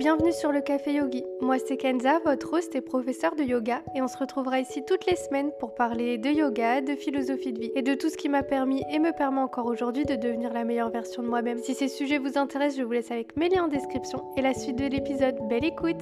bienvenue 0.00 0.32
sur 0.32 0.50
le 0.50 0.62
Café 0.62 0.94
Yogi. 0.94 1.26
Moi 1.42 1.58
c'est 1.58 1.76
Kenza, 1.76 2.20
votre 2.24 2.54
host 2.54 2.74
et 2.74 2.80
professeur 2.80 3.36
de 3.36 3.42
yoga 3.42 3.82
et 3.94 4.00
on 4.00 4.08
se 4.08 4.16
retrouvera 4.16 4.58
ici 4.58 4.82
toutes 4.82 5.04
les 5.04 5.14
semaines 5.14 5.50
pour 5.60 5.74
parler 5.74 6.16
de 6.16 6.30
yoga, 6.30 6.80
de 6.80 6.94
philosophie 6.94 7.52
de 7.52 7.60
vie 7.60 7.70
et 7.76 7.82
de 7.82 7.92
tout 7.94 8.08
ce 8.08 8.16
qui 8.16 8.30
m'a 8.30 8.42
permis 8.42 8.82
et 8.90 8.98
me 8.98 9.12
permet 9.12 9.42
encore 9.42 9.66
aujourd'hui 9.66 10.06
de 10.06 10.16
devenir 10.16 10.54
la 10.54 10.64
meilleure 10.64 10.88
version 10.88 11.22
de 11.22 11.28
moi-même. 11.28 11.58
Si 11.58 11.74
ces 11.74 11.88
sujets 11.88 12.16
vous 12.16 12.38
intéressent, 12.38 12.78
je 12.78 12.82
vous 12.82 12.92
laisse 12.92 13.10
avec 13.10 13.36
mes 13.36 13.50
liens 13.50 13.64
en 13.64 13.68
description 13.68 14.24
et 14.38 14.40
la 14.40 14.54
suite 14.54 14.76
de 14.76 14.86
l'épisode. 14.86 15.36
Belle 15.50 15.66
écoute 15.66 16.00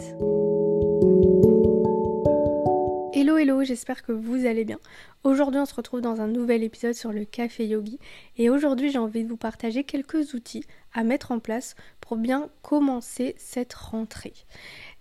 Hello 3.38 3.62
j'espère 3.62 4.02
que 4.02 4.10
vous 4.10 4.46
allez 4.46 4.64
bien. 4.64 4.80
Aujourd'hui 5.22 5.60
on 5.60 5.64
se 5.64 5.74
retrouve 5.76 6.00
dans 6.00 6.20
un 6.20 6.26
nouvel 6.26 6.64
épisode 6.64 6.94
sur 6.94 7.12
le 7.12 7.24
café 7.24 7.68
yogi 7.68 8.00
et 8.36 8.50
aujourd'hui 8.50 8.90
j'ai 8.90 8.98
envie 8.98 9.22
de 9.22 9.28
vous 9.28 9.36
partager 9.36 9.84
quelques 9.84 10.34
outils 10.34 10.64
à 10.92 11.04
mettre 11.04 11.30
en 11.30 11.38
place 11.38 11.76
pour 12.00 12.16
bien 12.16 12.48
commencer 12.62 13.36
cette 13.38 13.74
rentrée. 13.74 14.34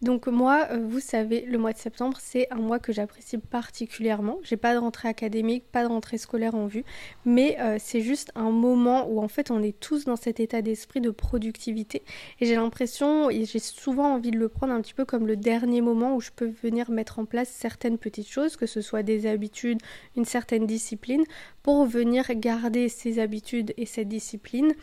Donc 0.03 0.27
moi, 0.27 0.67
euh, 0.69 0.85
vous 0.87 0.99
savez, 0.99 1.41
le 1.41 1.57
mois 1.57 1.73
de 1.73 1.77
septembre, 1.79 2.17
c'est 2.21 2.47
un 2.51 2.57
mois 2.57 2.77
que 2.77 2.93
j'apprécie 2.93 3.39
particulièrement. 3.39 4.37
J'ai 4.43 4.55
pas 4.55 4.75
de 4.75 4.79
rentrée 4.79 5.07
académique, 5.07 5.63
pas 5.71 5.81
de 5.81 5.87
rentrée 5.87 6.19
scolaire 6.19 6.53
en 6.53 6.67
vue, 6.67 6.83
mais 7.25 7.57
euh, 7.59 7.77
c'est 7.79 8.01
juste 8.01 8.31
un 8.35 8.51
moment 8.51 9.07
où 9.09 9.19
en 9.19 9.27
fait 9.27 9.49
on 9.49 9.63
est 9.63 9.77
tous 9.79 10.05
dans 10.05 10.15
cet 10.15 10.39
état 10.39 10.61
d'esprit 10.61 11.01
de 11.01 11.09
productivité. 11.09 12.03
Et 12.39 12.45
j'ai 12.45 12.55
l'impression, 12.55 13.31
et 13.31 13.45
j'ai 13.45 13.57
souvent 13.57 14.13
envie 14.13 14.29
de 14.29 14.37
le 14.37 14.49
prendre 14.49 14.73
un 14.73 14.81
petit 14.81 14.93
peu 14.93 15.03
comme 15.03 15.25
le 15.25 15.35
dernier 15.35 15.81
moment 15.81 16.15
où 16.15 16.21
je 16.21 16.29
peux 16.35 16.53
venir 16.61 16.91
mettre 16.91 17.17
en 17.17 17.25
place 17.25 17.49
certaines 17.49 17.97
petites 17.97 18.29
choses, 18.29 18.55
que 18.55 18.67
ce 18.67 18.81
soit 18.81 19.01
des 19.01 19.25
habitudes, 19.25 19.79
une 20.15 20.25
certaine 20.25 20.67
discipline, 20.67 21.23
pour 21.63 21.85
venir 21.85 22.27
garder 22.35 22.87
ces 22.87 23.17
habitudes 23.17 23.73
et 23.77 23.87
cette 23.87 24.09
discipline 24.09 24.75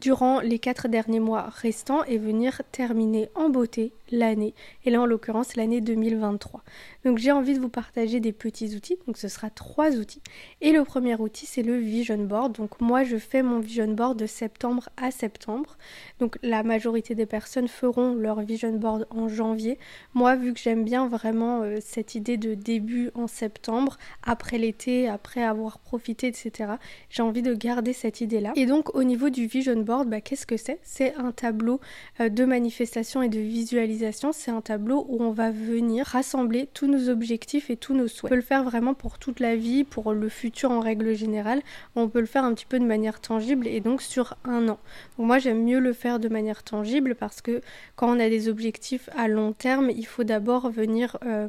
durant 0.00 0.40
les 0.40 0.58
quatre 0.58 0.88
derniers 0.88 1.20
mois 1.20 1.48
restants 1.48 2.04
et 2.04 2.18
venir 2.18 2.62
terminer 2.72 3.30
en 3.34 3.48
beauté 3.48 3.92
l'année, 4.10 4.54
et 4.84 4.90
là 4.90 5.00
en 5.00 5.06
l'occurrence 5.06 5.56
l'année 5.56 5.80
2023. 5.80 6.62
Donc 7.04 7.18
j'ai 7.18 7.32
envie 7.32 7.54
de 7.54 7.60
vous 7.60 7.68
partager 7.68 8.20
des 8.20 8.32
petits 8.32 8.74
outils, 8.74 8.98
donc 9.06 9.16
ce 9.16 9.28
sera 9.28 9.50
trois 9.50 9.92
outils. 9.96 10.22
Et 10.60 10.72
le 10.72 10.84
premier 10.84 11.16
outil 11.16 11.46
c'est 11.46 11.62
le 11.62 11.76
vision 11.76 12.18
board. 12.18 12.56
Donc 12.56 12.80
moi 12.80 13.04
je 13.04 13.16
fais 13.16 13.42
mon 13.42 13.60
vision 13.60 13.88
board 13.88 14.18
de 14.18 14.26
septembre 14.26 14.88
à 14.96 15.10
septembre. 15.10 15.76
Donc 16.20 16.38
la 16.42 16.62
majorité 16.62 17.14
des 17.14 17.26
personnes 17.26 17.68
feront 17.68 18.14
leur 18.14 18.40
vision 18.40 18.72
board 18.72 19.06
en 19.10 19.28
janvier. 19.28 19.78
Moi 20.14 20.36
vu 20.36 20.52
que 20.52 20.60
j'aime 20.60 20.84
bien 20.84 21.08
vraiment 21.08 21.62
euh, 21.62 21.78
cette 21.80 22.14
idée 22.14 22.36
de 22.36 22.54
début 22.54 23.10
en 23.14 23.26
septembre, 23.26 23.98
après 24.22 24.58
l'été, 24.58 25.08
après 25.08 25.42
avoir 25.42 25.78
profité, 25.78 26.28
etc. 26.28 26.74
J'ai 27.10 27.22
envie 27.22 27.42
de 27.42 27.54
garder 27.54 27.92
cette 27.92 28.20
idée 28.20 28.40
là. 28.40 28.52
Et 28.56 28.66
donc 28.66 28.94
au 28.94 29.02
niveau 29.02 29.30
du 29.30 29.46
vision 29.46 29.76
board, 29.80 30.08
bah, 30.08 30.20
qu'est-ce 30.20 30.46
que 30.46 30.56
c'est? 30.56 30.78
C'est 30.82 31.14
un 31.14 31.32
tableau 31.32 31.80
euh, 32.20 32.28
de 32.28 32.44
manifestation 32.44 33.22
et 33.22 33.28
de 33.28 33.40
visualisation 33.40 33.95
c'est 34.32 34.50
un 34.50 34.60
tableau 34.60 35.06
où 35.08 35.22
on 35.22 35.30
va 35.30 35.50
venir 35.50 36.06
rassembler 36.06 36.68
tous 36.72 36.86
nos 36.86 37.08
objectifs 37.08 37.70
et 37.70 37.76
tous 37.76 37.94
nos 37.94 38.08
souhaits. 38.08 38.24
On 38.24 38.28
peut 38.28 38.36
le 38.36 38.42
faire 38.42 38.64
vraiment 38.64 38.94
pour 38.94 39.18
toute 39.18 39.40
la 39.40 39.56
vie, 39.56 39.84
pour 39.84 40.12
le 40.12 40.28
futur 40.28 40.70
en 40.70 40.80
règle 40.80 41.14
générale. 41.14 41.62
On 41.94 42.08
peut 42.08 42.20
le 42.20 42.26
faire 42.26 42.44
un 42.44 42.54
petit 42.54 42.66
peu 42.66 42.78
de 42.78 42.84
manière 42.84 43.20
tangible 43.20 43.66
et 43.66 43.80
donc 43.80 44.02
sur 44.02 44.36
un 44.44 44.68
an. 44.68 44.78
moi 45.18 45.38
j'aime 45.38 45.64
mieux 45.64 45.80
le 45.80 45.92
faire 45.92 46.18
de 46.18 46.28
manière 46.28 46.62
tangible 46.62 47.14
parce 47.14 47.40
que 47.40 47.60
quand 47.94 48.14
on 48.14 48.20
a 48.20 48.28
des 48.28 48.48
objectifs 48.48 49.08
à 49.16 49.28
long 49.28 49.52
terme, 49.52 49.90
il 49.90 50.06
faut 50.06 50.24
d'abord 50.24 50.70
venir 50.70 51.16
euh, 51.24 51.48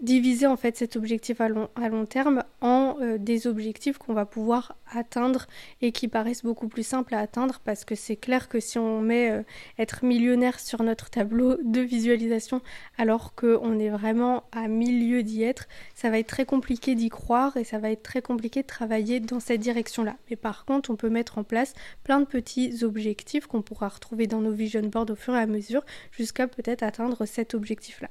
diviser 0.00 0.46
en 0.46 0.56
fait 0.56 0.76
cet 0.76 0.96
objectif 0.96 1.40
à 1.40 1.48
long, 1.48 1.68
à 1.74 1.88
long 1.88 2.04
terme 2.04 2.42
en 2.60 2.96
euh, 3.00 3.16
des 3.18 3.46
objectifs 3.46 3.96
qu'on 3.96 4.12
va 4.12 4.26
pouvoir 4.26 4.76
atteindre 4.92 5.46
et 5.80 5.90
qui 5.90 6.06
paraissent 6.06 6.44
beaucoup 6.44 6.68
plus 6.68 6.86
simples 6.86 7.14
à 7.14 7.20
atteindre 7.20 7.60
parce 7.64 7.84
que 7.84 7.94
c'est 7.94 8.16
clair 8.16 8.48
que 8.48 8.60
si 8.60 8.78
on 8.78 9.00
met 9.00 9.30
euh, 9.30 9.42
être 9.78 10.04
millionnaire 10.04 10.60
sur 10.60 10.82
notre 10.82 11.08
tableau 11.08 11.56
de 11.62 11.80
visualisation 11.80 12.60
alors 12.98 13.34
qu'on 13.34 13.78
est 13.78 13.88
vraiment 13.88 14.44
à 14.52 14.68
milieu 14.68 15.22
d'y 15.22 15.42
être, 15.42 15.66
ça 15.94 16.10
va 16.10 16.18
être 16.18 16.28
très 16.28 16.44
compliqué 16.44 16.94
d'y 16.94 17.08
croire 17.08 17.56
et 17.56 17.64
ça 17.64 17.78
va 17.78 17.90
être 17.90 18.02
très 18.02 18.20
compliqué 18.20 18.62
de 18.62 18.66
travailler 18.66 19.20
dans 19.20 19.40
cette 19.40 19.60
direction-là. 19.60 20.16
Mais 20.28 20.36
par 20.36 20.66
contre, 20.66 20.90
on 20.90 20.96
peut 20.96 21.08
mettre 21.08 21.38
en 21.38 21.44
place 21.44 21.72
plein 22.04 22.20
de 22.20 22.26
petits 22.26 22.84
objectifs 22.84 23.46
qu'on 23.46 23.62
pourra 23.62 23.88
retrouver 23.88 24.26
dans 24.26 24.40
nos 24.40 24.52
vision 24.52 24.82
boards 24.82 25.10
au 25.10 25.14
fur 25.14 25.34
et 25.34 25.40
à 25.40 25.46
mesure 25.46 25.84
jusqu'à 26.12 26.46
peut-être 26.48 26.82
atteindre 26.82 27.24
cet 27.24 27.54
objectif-là. 27.54 28.08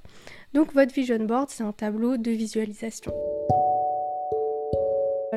Donc 0.54 0.74
votre 0.74 0.94
vision 0.94 1.20
board, 1.20 1.50
c'est 1.50 1.64
un 1.64 1.74
tableau 1.76 2.18
de 2.18 2.32
visualisation. 2.32 3.14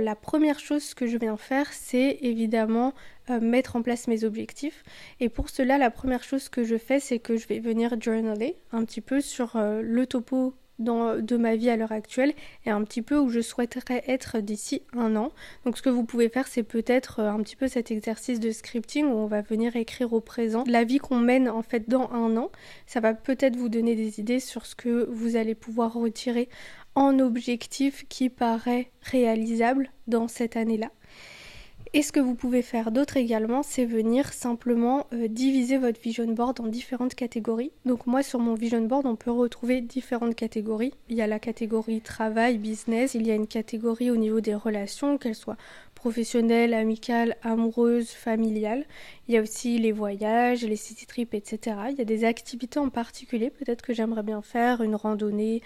La 0.00 0.14
première 0.14 0.60
chose 0.60 0.94
que 0.94 1.06
je 1.06 1.18
viens 1.18 1.36
faire, 1.36 1.72
c'est 1.72 2.18
évidemment 2.20 2.94
euh, 3.30 3.40
mettre 3.40 3.74
en 3.76 3.82
place 3.82 4.06
mes 4.06 4.24
objectifs. 4.24 4.84
Et 5.18 5.28
pour 5.28 5.50
cela, 5.50 5.76
la 5.76 5.90
première 5.90 6.22
chose 6.22 6.48
que 6.48 6.62
je 6.62 6.78
fais, 6.78 7.00
c'est 7.00 7.18
que 7.18 7.36
je 7.36 7.48
vais 7.48 7.58
venir 7.58 8.00
journaler 8.00 8.56
un 8.70 8.84
petit 8.84 9.00
peu 9.00 9.20
sur 9.20 9.56
euh, 9.56 9.82
le 9.82 10.06
topo 10.06 10.54
de 10.78 11.36
ma 11.36 11.56
vie 11.56 11.70
à 11.70 11.76
l'heure 11.76 11.92
actuelle 11.92 12.32
et 12.64 12.70
un 12.70 12.82
petit 12.84 13.02
peu 13.02 13.18
où 13.18 13.30
je 13.30 13.40
souhaiterais 13.40 14.04
être 14.06 14.38
d'ici 14.38 14.82
un 14.92 15.16
an. 15.16 15.32
Donc 15.64 15.76
ce 15.76 15.82
que 15.82 15.90
vous 15.90 16.04
pouvez 16.04 16.28
faire 16.28 16.46
c'est 16.46 16.62
peut-être 16.62 17.20
euh, 17.20 17.30
un 17.30 17.42
petit 17.42 17.56
peu 17.56 17.68
cet 17.68 17.90
exercice 17.90 18.40
de 18.40 18.50
scripting 18.50 19.06
où 19.06 19.16
on 19.16 19.26
va 19.26 19.42
venir 19.42 19.76
écrire 19.76 20.12
au 20.12 20.20
présent 20.20 20.64
la 20.66 20.84
vie 20.84 20.98
qu'on 20.98 21.18
mène 21.18 21.48
en 21.48 21.62
fait 21.62 21.88
dans 21.88 22.10
un 22.12 22.36
an. 22.36 22.50
Ça 22.86 23.00
va 23.00 23.14
peut-être 23.14 23.56
vous 23.56 23.68
donner 23.68 23.94
des 23.94 24.20
idées 24.20 24.40
sur 24.40 24.66
ce 24.66 24.74
que 24.74 25.08
vous 25.10 25.36
allez 25.36 25.54
pouvoir 25.54 25.94
retirer 25.94 26.48
en 26.94 27.18
objectif 27.18 28.06
qui 28.08 28.28
paraît 28.28 28.90
réalisable 29.02 29.90
dans 30.06 30.28
cette 30.28 30.56
année-là. 30.56 30.90
Et 31.94 32.02
ce 32.02 32.12
que 32.12 32.20
vous 32.20 32.34
pouvez 32.34 32.60
faire 32.60 32.92
d'autre 32.92 33.16
également, 33.16 33.62
c'est 33.62 33.86
venir 33.86 34.34
simplement 34.34 35.06
euh, 35.14 35.26
diviser 35.26 35.78
votre 35.78 35.98
vision 35.98 36.26
board 36.26 36.60
en 36.60 36.66
différentes 36.66 37.14
catégories. 37.14 37.72
Donc 37.86 38.06
moi 38.06 38.22
sur 38.22 38.40
mon 38.40 38.52
vision 38.54 38.82
board, 38.82 39.06
on 39.06 39.16
peut 39.16 39.30
retrouver 39.30 39.80
différentes 39.80 40.34
catégories. 40.34 40.92
Il 41.08 41.16
y 41.16 41.22
a 41.22 41.26
la 41.26 41.38
catégorie 41.38 42.02
travail, 42.02 42.58
business, 42.58 43.14
il 43.14 43.26
y 43.26 43.30
a 43.30 43.34
une 43.34 43.46
catégorie 43.46 44.10
au 44.10 44.16
niveau 44.16 44.42
des 44.42 44.54
relations, 44.54 45.16
qu'elles 45.16 45.34
soient 45.34 45.56
professionnelles, 45.94 46.74
amicales, 46.74 47.36
amoureuses, 47.42 48.10
familiales. 48.10 48.84
Il 49.26 49.34
y 49.34 49.38
a 49.38 49.42
aussi 49.42 49.78
les 49.78 49.92
voyages, 49.92 50.64
les 50.64 50.76
city 50.76 51.06
trips, 51.06 51.34
etc. 51.34 51.76
Il 51.90 51.96
y 51.96 52.02
a 52.02 52.04
des 52.04 52.24
activités 52.24 52.78
en 52.78 52.90
particulier, 52.90 53.50
peut-être 53.50 53.82
que 53.82 53.94
j'aimerais 53.94 54.22
bien 54.22 54.42
faire, 54.42 54.82
une 54.82 54.94
randonnée, 54.94 55.62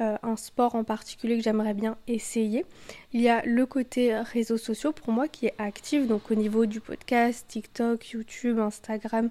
euh, 0.00 0.16
un 0.22 0.36
sport 0.36 0.74
en 0.74 0.84
particulier 0.84 1.36
que 1.36 1.42
j'aimerais 1.42 1.74
bien 1.74 1.96
essayer. 2.06 2.64
Il 3.12 3.20
y 3.20 3.28
a 3.28 3.42
le 3.44 3.66
côté 3.66 4.16
réseaux 4.16 4.58
sociaux 4.58 4.92
pour 4.92 5.12
moi 5.12 5.28
qui 5.28 5.46
est 5.46 5.54
actif, 5.58 6.06
donc 6.06 6.30
au 6.30 6.34
niveau 6.34 6.66
du 6.66 6.80
podcast, 6.80 7.46
TikTok, 7.48 8.10
YouTube, 8.10 8.58
Instagram, 8.58 9.30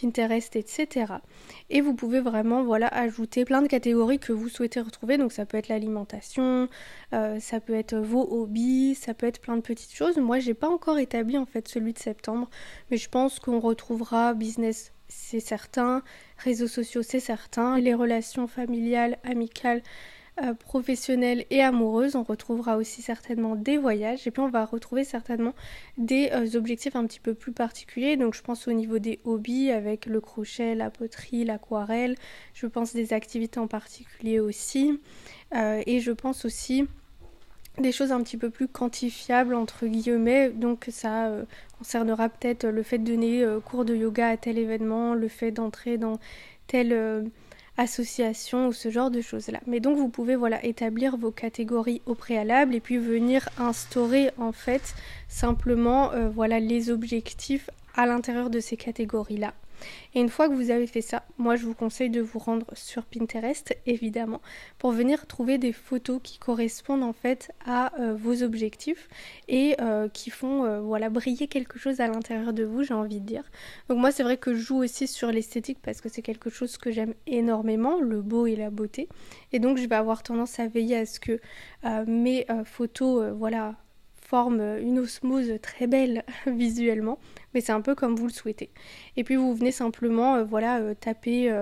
Pinterest, 0.00 0.56
etc. 0.56 1.14
Et 1.70 1.80
vous 1.80 1.94
pouvez 1.94 2.20
vraiment 2.20 2.64
voilà 2.64 2.88
ajouter 2.88 3.44
plein 3.44 3.62
de 3.62 3.68
catégories 3.68 4.18
que 4.18 4.32
vous 4.32 4.48
souhaitez 4.48 4.80
retrouver. 4.80 5.18
Donc 5.18 5.32
ça 5.32 5.46
peut 5.46 5.56
être 5.56 5.68
l'alimentation, 5.68 6.68
euh, 7.12 7.40
ça 7.40 7.60
peut 7.60 7.74
être 7.74 7.96
vos 7.96 8.22
hobbies, 8.22 8.94
ça 8.94 9.14
peut 9.14 9.26
être 9.26 9.40
plein 9.40 9.56
de 9.56 9.62
petites 9.62 9.94
choses. 9.94 10.16
Moi 10.18 10.38
j'ai 10.38 10.54
pas 10.54 10.68
encore 10.68 10.98
établi 10.98 11.38
en 11.38 11.46
fait 11.46 11.68
celui 11.68 11.92
de 11.92 11.98
septembre, 11.98 12.48
mais 12.90 12.96
je 12.96 13.08
pense 13.08 13.38
qu'on 13.38 13.60
retrouvera 13.60 14.34
business 14.34 14.92
c'est 15.14 15.40
certain, 15.40 16.02
réseaux 16.38 16.68
sociaux 16.68 17.02
c'est 17.02 17.20
certain, 17.20 17.78
les 17.78 17.94
relations 17.94 18.46
familiales, 18.46 19.18
amicales, 19.24 19.82
euh, 20.40 20.54
professionnelles 20.54 21.44
et 21.50 21.62
amoureuses, 21.62 22.16
on 22.16 22.22
retrouvera 22.22 22.78
aussi 22.78 23.02
certainement 23.02 23.54
des 23.54 23.76
voyages. 23.76 24.26
Et 24.26 24.30
puis 24.30 24.40
on 24.40 24.48
va 24.48 24.64
retrouver 24.64 25.04
certainement 25.04 25.54
des 25.98 26.30
euh, 26.32 26.56
objectifs 26.56 26.96
un 26.96 27.06
petit 27.06 27.20
peu 27.20 27.34
plus 27.34 27.52
particuliers. 27.52 28.16
Donc 28.16 28.34
je 28.34 28.42
pense 28.42 28.66
au 28.66 28.72
niveau 28.72 28.98
des 28.98 29.20
hobbies 29.24 29.70
avec 29.70 30.06
le 30.06 30.22
crochet, 30.22 30.74
la 30.74 30.88
poterie, 30.88 31.44
l'aquarelle, 31.44 32.16
je 32.54 32.66
pense 32.66 32.94
des 32.94 33.12
activités 33.12 33.60
en 33.60 33.66
particulier 33.66 34.40
aussi. 34.40 35.00
Euh, 35.54 35.82
et 35.86 36.00
je 36.00 36.12
pense 36.12 36.46
aussi 36.46 36.86
des 37.78 37.92
choses 37.92 38.12
un 38.12 38.22
petit 38.22 38.36
peu 38.36 38.50
plus 38.50 38.68
quantifiables 38.68 39.54
entre 39.54 39.86
guillemets. 39.86 40.50
Donc 40.50 40.86
ça 40.90 41.26
euh, 41.26 41.44
concernera 41.78 42.28
peut-être 42.28 42.66
le 42.66 42.82
fait 42.82 42.98
de 42.98 43.10
donner 43.10 43.42
euh, 43.42 43.60
cours 43.60 43.84
de 43.84 43.94
yoga 43.94 44.28
à 44.28 44.36
tel 44.36 44.58
événement 44.58 45.14
le 45.14 45.28
fait 45.28 45.50
d'entrer 45.50 45.96
dans 45.98 46.18
telle 46.66 46.92
euh, 46.92 47.22
association 47.78 48.68
ou 48.68 48.72
ce 48.72 48.90
genre 48.90 49.10
de 49.10 49.22
choses 49.22 49.48
là 49.48 49.58
mais 49.66 49.80
donc 49.80 49.96
vous 49.96 50.10
pouvez 50.10 50.36
voilà 50.36 50.62
établir 50.62 51.16
vos 51.16 51.30
catégories 51.30 52.02
au 52.04 52.14
préalable 52.14 52.74
et 52.74 52.80
puis 52.80 52.98
venir 52.98 53.48
instaurer 53.56 54.30
en 54.36 54.52
fait 54.52 54.94
simplement 55.26 56.10
voilà 56.34 56.60
les 56.60 56.90
objectifs 56.90 57.70
à 57.94 58.04
l'intérieur 58.04 58.50
de 58.50 58.60
ces 58.60 58.76
catégories 58.76 59.38
là 59.38 59.54
et 60.14 60.20
une 60.20 60.28
fois 60.28 60.48
que 60.48 60.54
vous 60.54 60.70
avez 60.70 60.86
fait 60.86 61.00
ça, 61.00 61.24
moi 61.38 61.56
je 61.56 61.64
vous 61.64 61.74
conseille 61.74 62.10
de 62.10 62.20
vous 62.20 62.38
rendre 62.38 62.66
sur 62.74 63.04
Pinterest 63.04 63.76
évidemment 63.86 64.40
pour 64.78 64.92
venir 64.92 65.26
trouver 65.26 65.58
des 65.58 65.72
photos 65.72 66.20
qui 66.22 66.38
correspondent 66.38 67.02
en 67.02 67.12
fait 67.12 67.52
à 67.64 67.98
euh, 68.00 68.14
vos 68.14 68.42
objectifs 68.42 69.08
et 69.48 69.76
euh, 69.80 70.08
qui 70.08 70.30
font 70.30 70.64
euh, 70.64 70.80
voilà 70.80 71.10
briller 71.10 71.46
quelque 71.46 71.78
chose 71.78 72.00
à 72.00 72.08
l'intérieur 72.08 72.52
de 72.52 72.64
vous, 72.64 72.82
j'ai 72.82 72.94
envie 72.94 73.20
de 73.20 73.26
dire. 73.26 73.44
Donc 73.88 73.98
moi 73.98 74.12
c'est 74.12 74.22
vrai 74.22 74.36
que 74.36 74.54
je 74.54 74.60
joue 74.60 74.82
aussi 74.82 75.06
sur 75.06 75.30
l'esthétique 75.30 75.78
parce 75.82 76.00
que 76.00 76.08
c'est 76.08 76.22
quelque 76.22 76.50
chose 76.50 76.76
que 76.76 76.90
j'aime 76.90 77.14
énormément, 77.26 78.00
le 78.00 78.22
beau 78.22 78.46
et 78.46 78.56
la 78.56 78.70
beauté. 78.70 79.08
Et 79.52 79.58
donc 79.58 79.78
je 79.78 79.86
vais 79.86 79.94
avoir 79.94 80.22
tendance 80.22 80.58
à 80.58 80.66
veiller 80.66 80.98
à 80.98 81.06
ce 81.06 81.20
que 81.20 81.40
mes 82.06 82.46
photos 82.64 83.32
voilà 83.36 83.74
forme 84.32 84.62
une 84.80 84.98
osmose 84.98 85.52
très 85.60 85.86
belle 85.86 86.24
visuellement, 86.46 87.18
mais 87.52 87.60
c'est 87.60 87.72
un 87.72 87.82
peu 87.82 87.94
comme 87.94 88.16
vous 88.16 88.28
le 88.28 88.32
souhaitez. 88.32 88.70
Et 89.18 89.24
puis 89.24 89.36
vous 89.36 89.54
venez 89.54 89.72
simplement 89.72 90.42
voilà 90.42 90.94
taper 90.94 91.52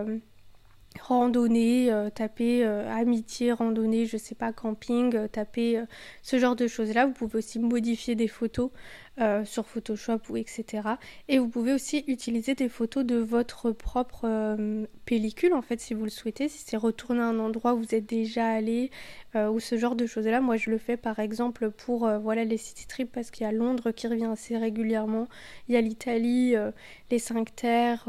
randonnée, 0.98 1.92
euh, 1.92 2.10
taper 2.10 2.64
euh, 2.64 2.92
amitié, 2.92 3.52
randonnée, 3.52 4.06
je 4.06 4.16
sais 4.16 4.34
pas, 4.34 4.52
camping, 4.52 5.14
euh, 5.14 5.28
taper 5.28 5.84
ce 6.22 6.38
genre 6.38 6.56
de 6.56 6.66
choses-là. 6.66 7.06
Vous 7.06 7.12
pouvez 7.12 7.38
aussi 7.38 7.58
modifier 7.58 8.14
des 8.14 8.28
photos 8.28 8.70
euh, 9.18 9.44
sur 9.44 9.66
Photoshop 9.66 10.20
ou 10.30 10.36
etc. 10.38 10.82
Et 11.28 11.38
vous 11.38 11.48
pouvez 11.48 11.74
aussi 11.74 12.04
utiliser 12.06 12.54
des 12.54 12.70
photos 12.70 13.04
de 13.04 13.16
votre 13.16 13.70
propre 13.70 14.22
euh, 14.24 14.86
pellicule 15.04 15.52
en 15.52 15.60
fait 15.60 15.78
si 15.78 15.92
vous 15.94 16.04
le 16.04 16.10
souhaitez, 16.10 16.48
si 16.48 16.64
c'est 16.64 16.76
retourner 16.76 17.20
à 17.20 17.24
un 17.24 17.38
endroit 17.38 17.74
où 17.74 17.78
vous 17.78 17.94
êtes 17.94 18.06
déjà 18.06 18.46
allé 18.46 18.90
euh, 19.34 19.50
ou 19.50 19.60
ce 19.60 19.76
genre 19.76 19.96
de 19.96 20.06
choses 20.06 20.26
là. 20.26 20.40
Moi 20.40 20.56
je 20.56 20.70
le 20.70 20.78
fais 20.78 20.96
par 20.96 21.18
exemple 21.18 21.70
pour 21.70 22.08
voilà 22.22 22.44
les 22.44 22.56
city 22.56 22.86
trips 22.86 23.10
parce 23.12 23.30
qu'il 23.30 23.44
y 23.44 23.46
a 23.46 23.52
Londres 23.52 23.90
qui 23.90 24.06
revient 24.06 24.30
assez 24.32 24.56
régulièrement, 24.56 25.28
il 25.68 25.74
y 25.74 25.76
a 25.76 25.80
l'Italie, 25.82 26.54
les 27.10 27.18
cinq 27.18 27.54
terres, 27.54 28.08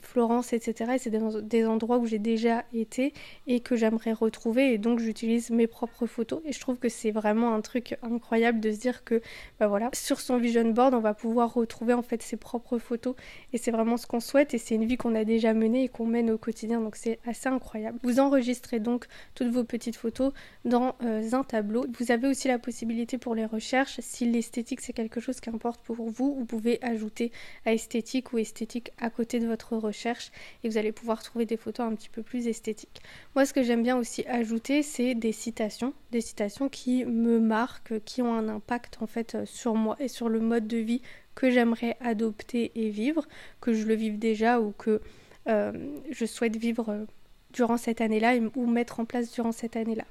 Florence 0.00 0.52
etc. 0.52 0.92
Et 0.94 0.98
c'est 0.98 1.10
des, 1.10 1.66
endroits 1.66 1.98
où 1.98 2.06
j'ai 2.06 2.20
déjà 2.20 2.64
été 2.72 3.12
et 3.48 3.60
que 3.60 3.76
j'aimerais 3.76 4.12
retrouver 4.12 4.72
et 4.72 4.78
donc 4.78 5.00
j'utilise 5.00 5.50
mes 5.50 5.66
propres 5.66 6.06
photos 6.06 6.40
et 6.46 6.52
je 6.52 6.60
trouve 6.60 6.78
que 6.78 6.88
c'est 6.88 7.10
vraiment 7.10 7.54
un 7.54 7.60
truc 7.60 7.98
incroyable 8.02 8.60
de 8.60 8.70
se 8.70 8.78
dire 8.78 9.04
que 9.04 9.20
bah 9.58 9.66
voilà 9.66 9.90
sur 9.92 10.20
vision 10.36 10.68
board, 10.70 10.92
on 10.92 11.00
va 11.00 11.14
pouvoir 11.14 11.54
retrouver 11.54 11.94
en 11.94 12.02
fait 12.02 12.22
ses 12.22 12.36
propres 12.36 12.78
photos 12.78 13.14
et 13.52 13.58
c'est 13.58 13.70
vraiment 13.70 13.96
ce 13.96 14.06
qu'on 14.06 14.20
souhaite 14.20 14.52
et 14.52 14.58
c'est 14.58 14.74
une 14.74 14.84
vie 14.84 14.98
qu'on 14.98 15.14
a 15.14 15.24
déjà 15.24 15.54
menée 15.54 15.84
et 15.84 15.88
qu'on 15.88 16.06
mène 16.06 16.30
au 16.30 16.38
quotidien 16.38 16.80
donc 16.80 16.96
c'est 16.96 17.18
assez 17.26 17.48
incroyable. 17.48 17.98
Vous 18.02 18.20
enregistrez 18.20 18.80
donc 18.80 19.06
toutes 19.34 19.48
vos 19.48 19.64
petites 19.64 19.96
photos 19.96 20.32
dans 20.64 20.94
euh, 21.02 21.32
un 21.32 21.44
tableau. 21.44 21.86
Vous 21.98 22.12
avez 22.12 22.28
aussi 22.28 22.48
la 22.48 22.58
possibilité 22.58 23.16
pour 23.16 23.34
les 23.34 23.46
recherches, 23.46 24.00
si 24.00 24.26
l'esthétique 24.30 24.80
c'est 24.80 24.92
quelque 24.92 25.20
chose 25.20 25.40
qui 25.40 25.50
importe 25.50 25.80
pour 25.82 26.10
vous, 26.10 26.34
vous 26.34 26.44
pouvez 26.44 26.78
ajouter 26.82 27.32
à 27.64 27.72
esthétique 27.72 28.32
ou 28.32 28.38
esthétique 28.38 28.92
à 28.98 29.10
côté 29.10 29.40
de 29.40 29.46
votre 29.46 29.76
recherche 29.76 30.30
et 30.62 30.68
vous 30.68 30.76
allez 30.76 30.92
pouvoir 30.92 31.22
trouver 31.22 31.46
des 31.46 31.56
photos 31.56 31.86
un 31.86 31.94
petit 31.94 32.10
peu 32.10 32.22
plus 32.22 32.48
esthétiques. 32.48 33.00
Moi 33.34 33.46
ce 33.46 33.54
que 33.54 33.62
j'aime 33.62 33.82
bien 33.82 33.96
aussi 33.96 34.26
ajouter 34.26 34.82
c'est 34.82 35.14
des 35.14 35.32
citations, 35.32 35.94
des 36.10 36.20
citations 36.20 36.68
qui 36.68 37.04
me 37.04 37.38
marquent, 37.38 38.02
qui 38.04 38.22
ont 38.22 38.34
un 38.34 38.48
impact 38.48 38.98
en 39.00 39.06
fait 39.06 39.34
euh, 39.34 39.46
sur 39.46 39.74
moi 39.74 39.96
et 39.98 40.08
sur 40.08 40.17
le 40.26 40.40
mode 40.40 40.66
de 40.66 40.78
vie 40.78 41.02
que 41.34 41.50
j'aimerais 41.50 41.96
adopter 42.00 42.72
et 42.74 42.90
vivre, 42.90 43.28
que 43.60 43.72
je 43.72 43.86
le 43.86 43.94
vive 43.94 44.18
déjà 44.18 44.60
ou 44.60 44.72
que 44.72 45.00
euh, 45.48 45.72
je 46.10 46.26
souhaite 46.26 46.56
vivre 46.56 46.88
euh, 46.88 47.04
durant 47.52 47.76
cette 47.76 48.00
année-là 48.00 48.34
ou 48.56 48.66
mettre 48.66 48.98
en 48.98 49.04
place 49.04 49.32
durant 49.32 49.52
cette 49.52 49.76
année-là. 49.76 50.04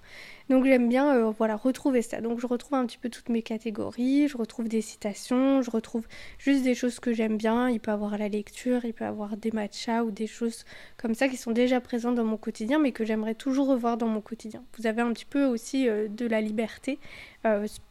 Donc 0.49 0.65
j'aime 0.65 0.87
bien 0.87 1.15
euh, 1.15 1.31
voilà 1.31 1.55
retrouver 1.55 2.01
ça. 2.01 2.21
Donc 2.21 2.39
je 2.39 2.47
retrouve 2.47 2.75
un 2.75 2.85
petit 2.85 2.97
peu 2.97 3.09
toutes 3.09 3.29
mes 3.29 3.41
catégories, 3.41 4.27
je 4.27 4.37
retrouve 4.37 4.67
des 4.67 4.81
citations, 4.81 5.61
je 5.61 5.69
retrouve 5.69 6.07
juste 6.37 6.63
des 6.63 6.75
choses 6.75 6.99
que 6.99 7.13
j'aime 7.13 7.37
bien. 7.37 7.69
Il 7.69 7.79
peut 7.79 7.91
avoir 7.91 8.17
la 8.17 8.29
lecture, 8.29 8.85
il 8.85 8.93
peut 8.93 9.05
avoir 9.05 9.37
des 9.37 9.51
matchas 9.51 10.03
ou 10.03 10.11
des 10.11 10.27
choses 10.27 10.65
comme 10.97 11.15
ça 11.15 11.27
qui 11.27 11.37
sont 11.37 11.51
déjà 11.51 11.81
présentes 11.81 12.15
dans 12.15 12.25
mon 12.25 12.37
quotidien 12.37 12.79
mais 12.79 12.91
que 12.91 13.05
j'aimerais 13.05 13.35
toujours 13.35 13.67
revoir 13.67 13.97
dans 13.97 14.07
mon 14.07 14.21
quotidien. 14.21 14.63
Vous 14.77 14.87
avez 14.87 15.01
un 15.01 15.11
petit 15.13 15.25
peu 15.25 15.45
aussi 15.45 15.87
de 15.87 16.27
la 16.27 16.41
liberté 16.41 16.99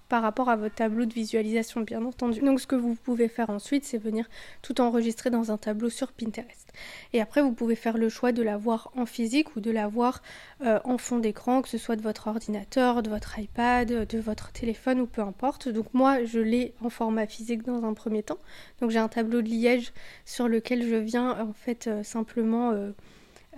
par 0.09 0.23
rapport 0.23 0.49
à 0.49 0.57
votre 0.57 0.75
tableau 0.75 1.05
de 1.05 1.13
visualisation 1.13 1.81
bien 1.81 2.05
entendu. 2.05 2.41
Donc 2.41 2.61
ce 2.61 2.67
que 2.67 2.77
vous 2.77 2.95
pouvez 2.95 3.29
faire 3.29 3.51
ensuite 3.51 3.85
c'est 3.85 3.99
venir 3.99 4.29
tout 4.63 4.81
enregistrer 4.81 5.31
dans 5.31 5.51
un 5.51 5.57
tableau 5.57 5.91
sur 5.91 6.13
Pinterest. 6.13 6.73
Et 7.13 7.21
après 7.21 7.43
vous 7.43 7.53
pouvez 7.53 7.75
faire 7.75 7.99
le 7.99 8.09
choix 8.09 8.33
de 8.33 8.43
l'avoir 8.43 8.91
en 8.97 9.07
physique 9.07 9.57
ou 9.57 9.61
de 9.61 9.71
l'avoir 9.71 10.23
euh, 10.63 10.79
en 10.85 10.99
fond 10.99 11.19
d'écran, 11.19 11.63
que 11.63 11.69
ce 11.69 11.79
soit 11.79 11.97
de 11.97 12.03
votre 12.03 12.29
de 12.49 13.09
votre 13.09 13.39
iPad, 13.39 13.89
de 14.07 14.19
votre 14.19 14.53
téléphone 14.53 15.01
ou 15.01 15.07
peu 15.07 15.23
importe. 15.23 15.69
Donc 15.69 15.93
moi 15.95 16.25
je 16.25 16.41
l'ai 16.41 16.75
en 16.81 16.91
format 16.91 17.27
physique 17.27 17.63
dans 17.63 17.85
un 17.85 17.95
premier 17.95 18.23
temps. 18.23 18.39
Donc 18.81 18.91
j'ai 18.91 18.99
un 18.99 19.09
tableau 19.09 19.43
de 19.43 19.49
liège 19.49 19.93
sur 20.25 20.49
lequel 20.49 20.87
je 20.87 20.97
viens 20.97 21.41
en 21.41 21.53
fait 21.53 21.87
euh, 21.87 22.03
simplement 22.03 22.73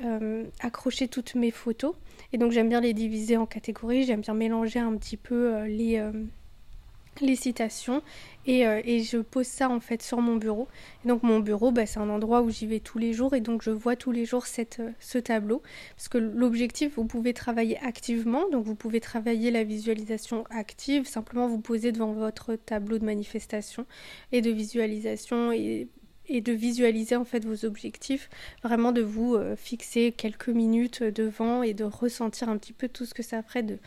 euh, 0.04 0.44
accrocher 0.60 1.08
toutes 1.08 1.34
mes 1.34 1.50
photos. 1.50 1.94
Et 2.32 2.38
donc 2.38 2.52
j'aime 2.52 2.68
bien 2.68 2.80
les 2.80 2.94
diviser 2.94 3.36
en 3.36 3.46
catégories, 3.46 4.04
j'aime 4.04 4.20
bien 4.20 4.34
mélanger 4.34 4.78
un 4.78 4.96
petit 4.96 5.16
peu 5.16 5.64
les, 5.64 6.02
les 7.20 7.36
citations 7.36 8.02
euh, 8.48 8.80
et, 8.84 9.02
je 9.02 9.18
pose 9.18 9.46
ça 9.46 9.68
en 9.68 9.80
fait 9.80 10.02
sur 10.02 10.20
mon 10.20 10.36
bureau. 10.36 10.68
Et 11.04 11.08
donc 11.08 11.22
mon 11.22 11.40
bureau, 11.40 11.70
bah, 11.70 11.86
c'est 11.86 11.98
un 11.98 12.08
endroit 12.08 12.42
où 12.42 12.50
j'y 12.50 12.66
vais 12.66 12.80
tous 12.80 12.98
les 12.98 13.12
jours 13.12 13.34
et 13.34 13.40
donc 13.40 13.62
je 13.62 13.70
vois 13.70 13.96
tous 13.96 14.12
les 14.12 14.24
jours 14.24 14.44
euh, 14.58 14.90
ce 15.00 15.18
tableau. 15.18 15.62
Parce 15.96 16.08
que 16.08 16.18
l'objectif, 16.18 16.94
vous 16.96 17.04
pouvez 17.04 17.34
travailler 17.34 17.78
activement, 17.80 18.48
donc 18.50 18.64
vous 18.64 18.74
pouvez 18.74 19.00
travailler 19.00 19.50
la 19.50 19.64
visualisation 19.64 20.44
active, 20.50 21.06
simplement 21.06 21.46
vous 21.46 21.60
poser 21.60 21.92
devant 21.92 22.12
votre 22.12 22.54
tableau 22.54 22.98
de 22.98 23.04
manifestation 23.04 23.86
et 24.32 24.40
de 24.40 24.50
visualisation 24.50 25.52
et 26.28 26.40
de 26.40 26.52
visualiser 26.52 27.16
en 27.16 27.24
fait 27.24 27.44
vos 27.44 27.64
objectifs, 27.64 28.28
vraiment 28.62 28.92
de 28.92 29.02
vous 29.02 29.34
euh, 29.34 29.56
fixer 29.56 30.12
quelques 30.12 30.48
minutes 30.48 31.02
devant 31.02 31.62
et 31.62 31.74
de 31.74 31.84
ressentir 31.84 32.48
un 32.48 32.58
petit 32.58 32.72
peu 32.72 32.88
tout 32.88 33.04
ce 33.04 33.14
que 33.14 33.22
ça 33.22 33.42
ferait 33.42 33.62
de 33.62 33.78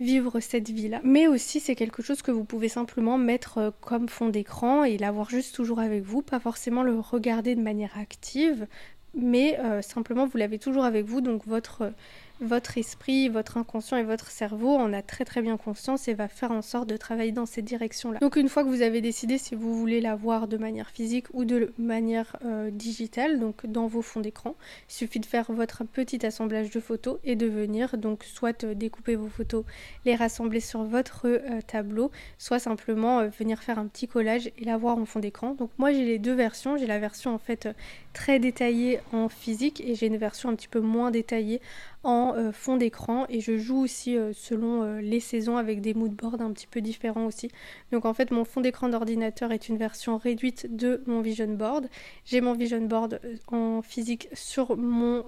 vivre 0.00 0.40
cette 0.40 0.70
vie-là. 0.70 1.00
Mais 1.04 1.26
aussi 1.26 1.60
c'est 1.60 1.74
quelque 1.74 2.02
chose 2.02 2.22
que 2.22 2.30
vous 2.30 2.44
pouvez 2.44 2.68
simplement 2.68 3.18
mettre 3.18 3.58
euh, 3.58 3.70
comme 3.80 4.08
fond 4.08 4.28
d'écran 4.28 4.84
et 4.84 4.98
l'avoir 4.98 5.30
juste 5.30 5.54
toujours 5.54 5.80
avec 5.80 6.02
vous, 6.02 6.22
pas 6.22 6.40
forcément 6.40 6.82
le 6.82 6.98
regarder 6.98 7.54
de 7.54 7.62
manière 7.62 7.98
active, 7.98 8.66
mais 9.14 9.58
euh, 9.60 9.82
simplement 9.82 10.26
vous 10.26 10.38
l'avez 10.38 10.58
toujours 10.58 10.84
avec 10.84 11.04
vous, 11.04 11.20
donc 11.20 11.46
votre 11.46 11.92
votre 12.40 12.78
esprit, 12.78 13.28
votre 13.28 13.58
inconscient 13.58 13.98
et 13.98 14.02
votre 14.02 14.30
cerveau 14.30 14.74
en 14.76 14.92
a 14.92 15.02
très 15.02 15.24
très 15.24 15.42
bien 15.42 15.56
conscience 15.56 16.08
et 16.08 16.14
va 16.14 16.28
faire 16.28 16.50
en 16.52 16.62
sorte 16.62 16.88
de 16.88 16.96
travailler 16.96 17.32
dans 17.32 17.46
cette 17.46 17.64
direction-là. 17.64 18.18
Donc 18.20 18.36
une 18.36 18.48
fois 18.48 18.64
que 18.64 18.68
vous 18.68 18.82
avez 18.82 19.00
décidé 19.00 19.38
si 19.38 19.54
vous 19.54 19.74
voulez 19.74 20.00
la 20.00 20.16
voir 20.16 20.48
de 20.48 20.56
manière 20.56 20.90
physique 20.90 21.26
ou 21.32 21.44
de 21.44 21.72
manière 21.78 22.36
euh, 22.44 22.70
digitale, 22.70 23.38
donc 23.38 23.66
dans 23.66 23.86
vos 23.86 24.02
fonds 24.02 24.20
d'écran, 24.20 24.56
il 24.88 24.94
suffit 24.94 25.20
de 25.20 25.26
faire 25.26 25.52
votre 25.52 25.84
petit 25.84 26.24
assemblage 26.24 26.70
de 26.70 26.80
photos 26.80 27.18
et 27.24 27.36
de 27.36 27.46
venir 27.46 27.98
donc 27.98 28.24
soit 28.24 28.64
euh, 28.64 28.74
découper 28.74 29.16
vos 29.16 29.28
photos, 29.28 29.64
les 30.06 30.14
rassembler 30.14 30.60
sur 30.60 30.84
votre 30.84 31.26
euh, 31.26 31.60
tableau, 31.66 32.10
soit 32.38 32.58
simplement 32.58 33.26
venir 33.28 33.62
faire 33.62 33.78
un 33.78 33.86
petit 33.86 34.08
collage 34.08 34.50
et 34.58 34.64
la 34.64 34.78
voir 34.78 34.96
en 34.96 35.04
fond 35.04 35.20
d'écran. 35.20 35.54
Donc 35.54 35.70
moi 35.78 35.92
j'ai 35.92 36.04
les 36.04 36.18
deux 36.18 36.34
versions, 36.34 36.78
j'ai 36.78 36.86
la 36.86 36.98
version 36.98 37.34
en 37.34 37.38
fait 37.38 37.68
très 38.12 38.38
détaillée 38.38 39.00
en 39.12 39.28
physique 39.28 39.82
et 39.86 39.94
j'ai 39.94 40.06
une 40.06 40.16
version 40.16 40.48
un 40.48 40.54
petit 40.54 40.68
peu 40.68 40.80
moins 40.80 41.10
détaillée 41.10 41.60
en 42.02 42.34
euh, 42.34 42.52
fond 42.52 42.76
d'écran 42.76 43.26
et 43.28 43.40
je 43.40 43.58
joue 43.58 43.78
aussi 43.78 44.16
euh, 44.16 44.32
selon 44.32 44.82
euh, 44.82 45.00
les 45.00 45.20
saisons 45.20 45.56
avec 45.56 45.80
des 45.80 45.94
moodboards 45.94 46.40
un 46.40 46.52
petit 46.52 46.66
peu 46.66 46.80
différents 46.80 47.26
aussi. 47.26 47.50
Donc 47.92 48.04
en 48.04 48.14
fait 48.14 48.30
mon 48.30 48.44
fond 48.44 48.60
d'écran 48.60 48.88
d'ordinateur 48.88 49.52
est 49.52 49.68
une 49.68 49.76
version 49.76 50.16
réduite 50.16 50.74
de 50.74 51.02
mon 51.06 51.20
vision 51.20 51.48
board. 51.48 51.88
J'ai 52.24 52.40
mon 52.40 52.54
vision 52.54 52.80
board 52.82 53.20
en 53.48 53.82
physique 53.82 54.28
sur 54.32 54.76
mon 54.76 55.24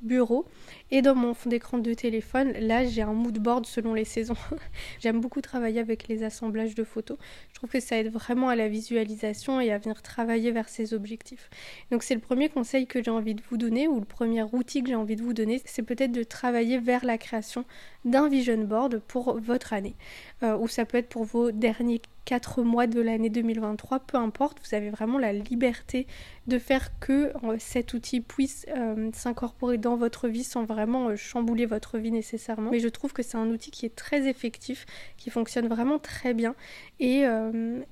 bureau 0.00 0.46
et 0.90 1.02
dans 1.02 1.14
mon 1.14 1.34
fond 1.34 1.48
d'écran 1.48 1.78
de 1.78 1.94
téléphone, 1.94 2.52
là 2.52 2.84
j'ai 2.84 3.02
un 3.02 3.12
mood 3.12 3.38
board 3.38 3.66
selon 3.66 3.94
les 3.94 4.04
saisons. 4.04 4.36
J'aime 5.00 5.20
beaucoup 5.20 5.40
travailler 5.40 5.80
avec 5.80 6.08
les 6.08 6.22
assemblages 6.22 6.74
de 6.74 6.84
photos. 6.84 7.16
Je 7.50 7.54
trouve 7.54 7.70
que 7.70 7.80
ça 7.80 7.98
aide 7.98 8.12
vraiment 8.12 8.48
à 8.48 8.56
la 8.56 8.68
visualisation 8.68 9.60
et 9.60 9.72
à 9.72 9.78
venir 9.78 10.02
travailler 10.02 10.50
vers 10.50 10.68
ses 10.68 10.94
objectifs. 10.94 11.50
Donc 11.90 12.02
c'est 12.02 12.14
le 12.14 12.20
premier 12.20 12.48
conseil 12.48 12.86
que 12.86 13.02
j'ai 13.02 13.10
envie 13.10 13.34
de 13.34 13.42
vous 13.50 13.56
donner 13.56 13.88
ou 13.88 13.98
le 13.98 14.06
premier 14.06 14.42
outil 14.42 14.82
que 14.82 14.88
j'ai 14.88 14.94
envie 14.94 15.16
de 15.16 15.22
vous 15.22 15.34
donner, 15.34 15.62
c'est 15.64 15.82
peut-être 15.82 16.12
de 16.12 16.22
travailler 16.22 16.78
vers 16.78 17.04
la 17.04 17.18
création 17.18 17.64
d'un 18.04 18.28
vision 18.28 18.58
board 18.64 19.00
pour 19.08 19.40
votre 19.40 19.72
année. 19.72 19.96
Euh, 20.42 20.56
ou 20.56 20.68
ça 20.68 20.84
peut 20.84 20.98
être 20.98 21.08
pour 21.08 21.24
vos 21.24 21.50
derniers 21.50 22.00
4 22.24 22.62
mois 22.62 22.86
de 22.86 23.00
l'année 23.00 23.28
2023, 23.28 24.00
peu 24.00 24.16
importe, 24.16 24.58
vous 24.64 24.74
avez 24.74 24.90
vraiment 24.90 25.18
la 25.18 25.32
liberté 25.32 26.06
de 26.46 26.58
faire 26.58 26.98
que 26.98 27.32
euh, 27.44 27.56
cet 27.58 27.94
outil 27.94 28.20
puisse 28.20 28.66
euh, 28.76 29.10
s'incorporer 29.12 29.78
dans 29.78 29.96
votre 29.96 30.28
vie 30.28 30.44
sans 30.44 30.64
vraiment 30.64 31.08
euh, 31.08 31.16
chambouler 31.16 31.66
votre 31.66 31.98
vie 31.98 32.10
nécessairement. 32.10 32.70
Mais 32.70 32.80
je 32.80 32.88
trouve 32.88 33.12
que 33.12 33.22
c'est 33.22 33.36
un 33.36 33.48
outil 33.48 33.70
qui 33.70 33.86
est 33.86 33.94
très 33.94 34.26
effectif, 34.28 34.86
qui 35.16 35.30
fonctionne 35.30 35.68
vraiment 35.68 35.98
très 35.98 36.34
bien 36.34 36.54
et, 37.00 37.24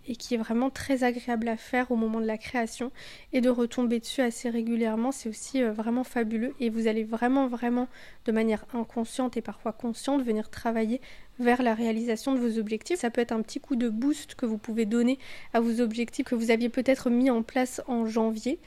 et, 0.06 0.16
qui 0.16 0.34
est 0.34 0.38
vraiment 0.38 0.70
très 0.70 1.04
agréable 1.04 1.48
à 1.48 1.56
faire 1.56 1.90
au 1.90 1.96
moment 1.96 2.20
de 2.20 2.26
la 2.26 2.38
création 2.38 2.92
et 3.32 3.40
de 3.40 3.50
retomber 3.50 3.98
dessus 3.98 4.20
assez 4.20 4.48
régulièrement, 4.48 5.12
c'est 5.12 5.28
aussi 5.28 5.62
vraiment 5.62 6.04
fabuleux 6.04 6.54
et 6.60 6.70
vous 6.70 6.86
allez 6.86 7.04
vraiment 7.04 7.48
vraiment 7.48 7.88
de 8.24 8.32
manière 8.32 8.64
inconsciente 8.74 9.36
et 9.36 9.42
parfois 9.42 9.72
consciente 9.72 10.22
venir 10.22 10.50
travailler 10.50 11.00
vers 11.42 11.62
la 11.62 11.74
réalisation 11.74 12.34
de 12.34 12.38
vos 12.38 12.58
objectifs. 12.58 13.00
Ça 13.00 13.10
peut 13.10 13.20
être 13.20 13.32
un 13.32 13.42
petit 13.42 13.60
coup 13.60 13.76
de 13.76 13.88
boost 13.88 14.34
que 14.34 14.46
vous 14.46 14.58
pouvez 14.58 14.86
donner 14.86 15.18
à 15.52 15.60
vos 15.60 15.80
objectifs 15.80 16.24
que 16.24 16.34
vous 16.34 16.50
aviez 16.50 16.68
peut-être 16.68 17.10
mis 17.10 17.30
en 17.30 17.42
place 17.42 17.82
en 17.86 18.06
janvier 18.06 18.58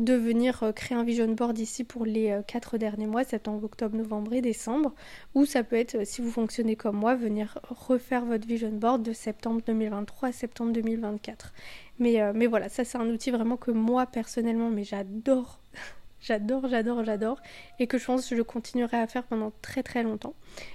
de 0.00 0.14
venir 0.14 0.62
euh, 0.62 0.72
créer 0.72 0.96
un 0.96 1.04
vision 1.04 1.28
board 1.28 1.58
ici 1.58 1.84
pour 1.84 2.06
les 2.06 2.30
euh, 2.30 2.42
quatre 2.42 2.78
derniers 2.78 3.06
mois, 3.06 3.22
septembre, 3.22 3.62
octobre, 3.64 3.96
novembre 3.96 4.32
et 4.32 4.40
décembre. 4.40 4.94
Ou 5.34 5.44
ça 5.44 5.62
peut 5.62 5.76
être, 5.76 5.96
euh, 5.96 6.04
si 6.04 6.22
vous 6.22 6.30
fonctionnez 6.30 6.74
comme 6.74 6.96
moi, 6.96 7.14
venir 7.14 7.58
refaire 7.68 8.24
votre 8.24 8.46
vision 8.46 8.70
board 8.70 9.02
de 9.02 9.12
septembre 9.12 9.60
2023 9.66 10.30
à 10.30 10.32
septembre 10.32 10.72
2024. 10.72 11.52
Mais, 11.98 12.32
mais 12.32 12.46
voilà, 12.46 12.70
ça 12.70 12.82
c'est 12.82 12.96
un 12.96 13.08
outil 13.10 13.30
vraiment 13.30 13.58
que 13.58 13.70
moi 13.70 14.06
personnellement, 14.06 14.70
mais 14.70 14.84
j'adore 14.84 15.60
j'adore, 16.20 16.68
j'adore, 16.68 17.04
j'adore, 17.04 17.40
et 17.78 17.86
que 17.86 17.98
je 17.98 18.04
pense 18.04 18.28
que 18.28 18.36
je 18.36 18.42
continuerai 18.42 18.98
à 18.98 19.06
faire 19.06 19.24
pendant 19.24 19.52
très 19.62 19.82
très 19.82 20.02
longtemps. 20.02 20.34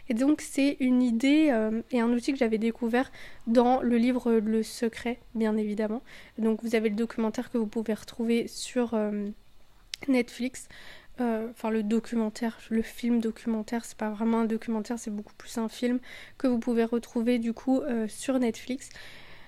Et 0.10 0.14
donc 0.14 0.42
c'est 0.42 0.78
une 0.80 1.02
idée 1.02 1.50
euh, 1.52 1.82
et 1.92 2.00
un 2.00 2.10
outil 2.12 2.32
que 2.34 2.40
j'avais 2.40 2.58
découvert 2.58 3.12
dans 3.48 3.82
le 3.82 3.98
livre 3.98 4.34
Le 4.34 4.64
Secret, 4.64 5.20
bien 5.34 5.58
évidemment. 5.58 6.02
Donc 6.38 6.64
vous 6.64 6.76
avez 6.76 6.90
le 6.90 6.96
documentaire 6.96 7.52
que 7.52 7.58
vous 7.58 7.68
pouvez 7.68 7.94
retrouver 7.94 8.48
sur 8.48 8.94
euh, 8.94 9.30
Netflix. 10.08 10.68
Euh, 11.22 11.48
enfin 11.52 11.70
le 11.70 11.82
documentaire, 11.82 12.58
le 12.70 12.82
film 12.82 13.22
documentaire, 13.22 13.86
c'est 13.86 13.98
pas 13.98 14.10
vraiment 14.10 14.42
un 14.42 14.46
documentaire, 14.46 15.00
c'est 15.00 15.16
beaucoup 15.16 15.34
plus 15.38 15.58
un 15.58 15.70
film 15.70 16.00
que 16.38 16.48
vous 16.48 16.60
pouvez 16.60 16.84
retrouver 16.84 17.40
du 17.40 17.54
coup 17.54 17.82
sur 18.08 18.38
Netflix. 18.38 18.90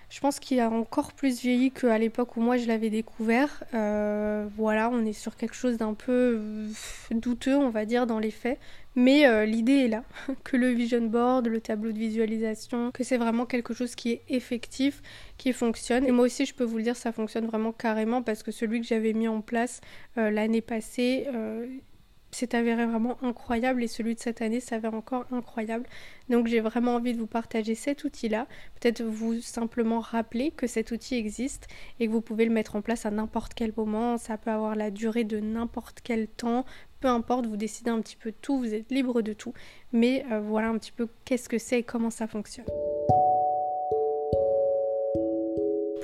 Je 0.09 0.21
pense 0.21 0.39
qu'il 0.39 0.61
a 0.61 0.69
encore 0.69 1.11
plus 1.11 1.41
vieilli 1.41 1.69
qu'à 1.69 1.97
l'époque 1.97 2.37
où 2.37 2.41
moi 2.41 2.55
je 2.55 2.65
l'avais 2.65 2.89
découvert. 2.89 3.63
Euh, 3.73 4.47
voilà, 4.55 4.89
on 4.89 5.05
est 5.05 5.11
sur 5.13 5.35
quelque 5.35 5.55
chose 5.55 5.77
d'un 5.77 5.93
peu 5.93 6.39
euh, 6.39 6.69
douteux, 7.11 7.57
on 7.57 7.69
va 7.69 7.85
dire, 7.85 8.07
dans 8.07 8.19
les 8.19 8.31
faits. 8.31 8.57
Mais 8.95 9.27
euh, 9.27 9.45
l'idée 9.45 9.85
est 9.85 9.87
là, 9.89 10.03
que 10.45 10.55
le 10.55 10.69
vision 10.69 11.01
board, 11.01 11.47
le 11.47 11.59
tableau 11.59 11.91
de 11.91 11.97
visualisation, 11.97 12.91
que 12.91 13.03
c'est 13.03 13.17
vraiment 13.17 13.45
quelque 13.45 13.73
chose 13.73 13.95
qui 13.95 14.11
est 14.13 14.21
effectif, 14.29 15.01
qui 15.37 15.51
fonctionne. 15.51 16.05
Et 16.05 16.11
moi 16.11 16.25
aussi, 16.25 16.45
je 16.45 16.55
peux 16.55 16.63
vous 16.63 16.77
le 16.77 16.83
dire, 16.83 16.95
ça 16.95 17.11
fonctionne 17.11 17.45
vraiment 17.45 17.73
carrément 17.73 18.23
parce 18.23 18.43
que 18.43 18.51
celui 18.51 18.79
que 18.79 18.87
j'avais 18.87 19.11
mis 19.11 19.27
en 19.27 19.41
place 19.41 19.81
l'année 20.15 20.61
passée, 20.61 21.27
s'est 22.37 22.55
avéré 22.55 22.85
vraiment 22.85 23.17
incroyable 23.23 23.83
et 23.83 23.87
celui 23.87 24.15
de 24.15 24.19
cette 24.19 24.41
année 24.41 24.59
s'avère 24.59 24.93
encore 24.93 25.25
incroyable. 25.31 25.85
Donc 26.29 26.47
j'ai 26.47 26.59
vraiment 26.59 26.95
envie 26.95 27.13
de 27.13 27.19
vous 27.19 27.27
partager 27.27 27.75
cet 27.75 28.03
outil-là, 28.03 28.47
peut-être 28.79 29.03
vous 29.03 29.41
simplement 29.41 29.99
rappeler 29.99 30.51
que 30.51 30.67
cet 30.67 30.91
outil 30.91 31.15
existe 31.15 31.67
et 31.99 32.07
que 32.07 32.11
vous 32.11 32.21
pouvez 32.21 32.45
le 32.45 32.51
mettre 32.51 32.75
en 32.75 32.81
place 32.81 33.05
à 33.05 33.11
n'importe 33.11 33.53
quel 33.53 33.73
moment, 33.75 34.17
ça 34.17 34.37
peut 34.37 34.51
avoir 34.51 34.75
la 34.75 34.91
durée 34.91 35.23
de 35.23 35.39
n'importe 35.39 36.01
quel 36.03 36.27
temps, 36.27 36.65
peu 36.99 37.07
importe, 37.07 37.45
vous 37.45 37.57
décidez 37.57 37.91
un 37.91 38.01
petit 38.01 38.17
peu 38.17 38.33
tout, 38.41 38.57
vous 38.57 38.73
êtes 38.73 38.91
libre 38.91 39.21
de 39.21 39.33
tout, 39.33 39.53
mais 39.91 40.25
euh, 40.31 40.39
voilà 40.39 40.69
un 40.69 40.77
petit 40.77 40.91
peu 40.91 41.07
qu'est-ce 41.25 41.49
que 41.49 41.57
c'est 41.57 41.79
et 41.79 41.83
comment 41.83 42.09
ça 42.09 42.27
fonctionne. 42.27 42.65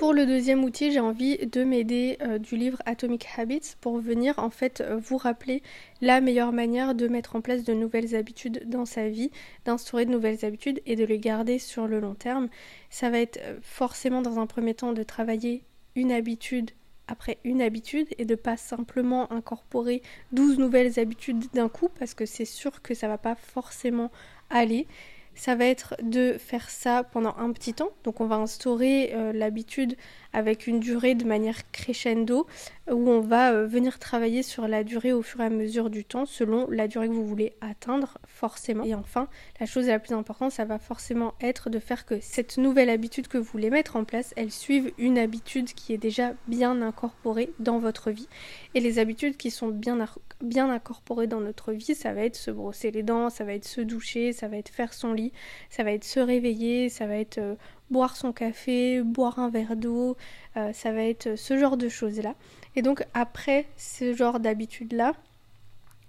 Pour 0.04 0.12
le 0.12 0.26
deuxième 0.26 0.66
outil, 0.66 0.92
j'ai 0.92 1.00
envie 1.00 1.38
de 1.38 1.64
m'aider 1.64 2.18
euh, 2.20 2.38
du 2.38 2.58
livre 2.58 2.78
Atomic 2.86 3.26
Habits 3.38 3.76
pour 3.80 4.00
venir 4.00 4.38
en 4.38 4.50
fait 4.50 4.82
euh, 4.82 4.98
vous 4.98 5.16
rappeler 5.16 5.64
la 6.02 6.20
meilleure 6.20 6.52
manière 6.52 6.94
de 6.94 7.08
mettre 7.08 7.38
en 7.38 7.42
place 7.42 7.64
de 7.64 7.74
nouvelles 7.74 8.14
habitudes 8.14 8.68
dans 8.68 8.86
sa 8.86 9.08
vie, 9.08 9.32
d'instaurer 9.64 10.06
de 10.06 10.12
nouvelles 10.12 10.44
habitudes 10.44 10.82
et 10.86 10.98
de 10.98 11.06
les 11.06 11.20
garder 11.20 11.58
sur 11.58 11.88
le 11.88 12.02
long 12.02 12.16
terme. 12.16 12.50
Ça 12.90 13.10
va 13.10 13.20
être 13.20 13.40
euh, 13.46 13.60
forcément 13.62 14.22
dans 14.22 14.40
un 14.40 14.46
premier 14.46 14.74
temps 14.74 14.92
de 14.92 15.04
travailler 15.04 15.64
une 15.96 16.12
habitude 16.12 16.72
après 17.08 17.38
une 17.46 17.62
habitude 17.62 18.08
et 18.18 18.26
de 18.26 18.36
pas 18.36 18.58
simplement 18.58 19.32
incorporer 19.32 20.02
12 20.34 20.58
nouvelles 20.60 21.00
habitudes 21.00 21.46
d'un 21.54 21.70
coup 21.70 21.88
parce 21.98 22.14
que 22.14 22.26
c'est 22.26 22.44
sûr 22.44 22.82
que 22.82 22.94
ça 22.94 23.08
va 23.08 23.18
pas 23.18 23.36
forcément 23.36 24.12
aller 24.50 24.86
ça 25.36 25.56
va 25.56 25.66
être 25.66 25.96
de 26.02 26.38
faire 26.38 26.70
ça 26.70 27.04
pendant 27.04 27.36
un 27.38 27.52
petit 27.52 27.74
temps. 27.74 27.90
Donc 28.04 28.22
on 28.22 28.26
va 28.26 28.36
instaurer 28.36 29.12
euh, 29.14 29.34
l'habitude 29.34 29.96
avec 30.32 30.68
une 30.68 30.80
durée 30.80 31.16
de 31.16 31.26
manière 31.26 31.72
crescendo 31.72 32.48
où 32.90 33.10
on 33.10 33.22
va 33.22 33.52
euh, 33.52 33.68
venir 33.68 34.00
travailler 34.00 34.44
sur 34.44 34.68
la 34.68 34.84
durée 34.84 35.14
au 35.14 35.22
fur 35.22 35.42
et 35.42 35.46
à 35.46 35.50
mesure 35.50 35.90
du 35.90 36.04
temps 36.04 36.26
selon 36.26 36.68
la 36.70 36.88
durée 36.88 37.08
que 37.08 37.14
vous 37.14 37.26
voulez 37.26 37.54
atteindre 37.62 38.18
forcément. 38.28 38.84
Et 38.84 38.96
enfin, 38.96 39.28
la 39.60 39.66
chose 39.66 39.88
la 39.88 40.00
plus 40.00 40.14
importante, 40.14 40.52
ça 40.52 40.66
va 40.66 40.80
forcément 40.80 41.34
être 41.42 41.70
de 41.70 41.80
faire 41.80 42.06
que 42.06 42.20
cette 42.20 42.58
nouvelle 42.58 42.90
habitude 42.90 43.28
que 43.28 43.38
vous 43.38 43.44
voulez 43.44 43.70
mettre 43.70 43.96
en 43.96 44.04
place, 44.04 44.34
elle 44.36 44.52
suive 44.52 44.92
une 44.98 45.18
habitude 45.18 45.74
qui 45.74 45.94
est 45.94 45.98
déjà 45.98 46.34
bien 46.48 46.82
incorporée 46.82 47.52
dans 47.60 47.80
votre 47.80 48.12
vie. 48.12 48.28
Et 48.76 48.80
les 48.80 49.00
habitudes 49.00 49.38
qui 49.38 49.52
sont 49.52 49.70
bien, 49.70 50.00
bien 50.44 50.70
incorporées 50.70 51.28
dans 51.28 51.40
notre 51.40 51.72
vie, 51.72 51.96
ça 51.96 52.14
va 52.14 52.22
être 52.22 52.36
se 52.36 52.52
brosser 52.52 52.92
les 52.92 53.04
dents, 53.04 53.30
ça 53.30 53.44
va 53.44 53.54
être 53.54 53.66
se 53.66 53.82
doucher, 53.82 54.34
ça 54.34 54.48
va 54.48 54.58
être 54.58 54.70
faire 54.70 54.94
son 54.94 55.14
lit, 55.14 55.32
ça 55.70 55.84
va 55.84 55.92
être 55.92 56.04
se 56.04 56.20
réveiller, 56.20 56.90
ça 56.90 57.08
va 57.08 57.16
être 57.16 57.40
euh, 57.40 57.56
boire 57.90 58.16
son 58.16 58.34
café, 58.34 59.02
boire 59.02 59.40
un 59.40 59.50
verre 59.50 59.76
d'eau, 59.76 60.18
euh, 60.58 60.74
ça 60.74 60.92
va 60.92 61.04
être 61.04 61.36
ce 61.36 61.58
genre 61.58 61.78
de 61.78 61.90
choses-là. 61.90 62.36
Et 62.76 62.82
donc 62.82 63.06
après 63.14 63.66
ce 63.78 64.14
genre 64.14 64.40
d'habitude-là, 64.40 65.14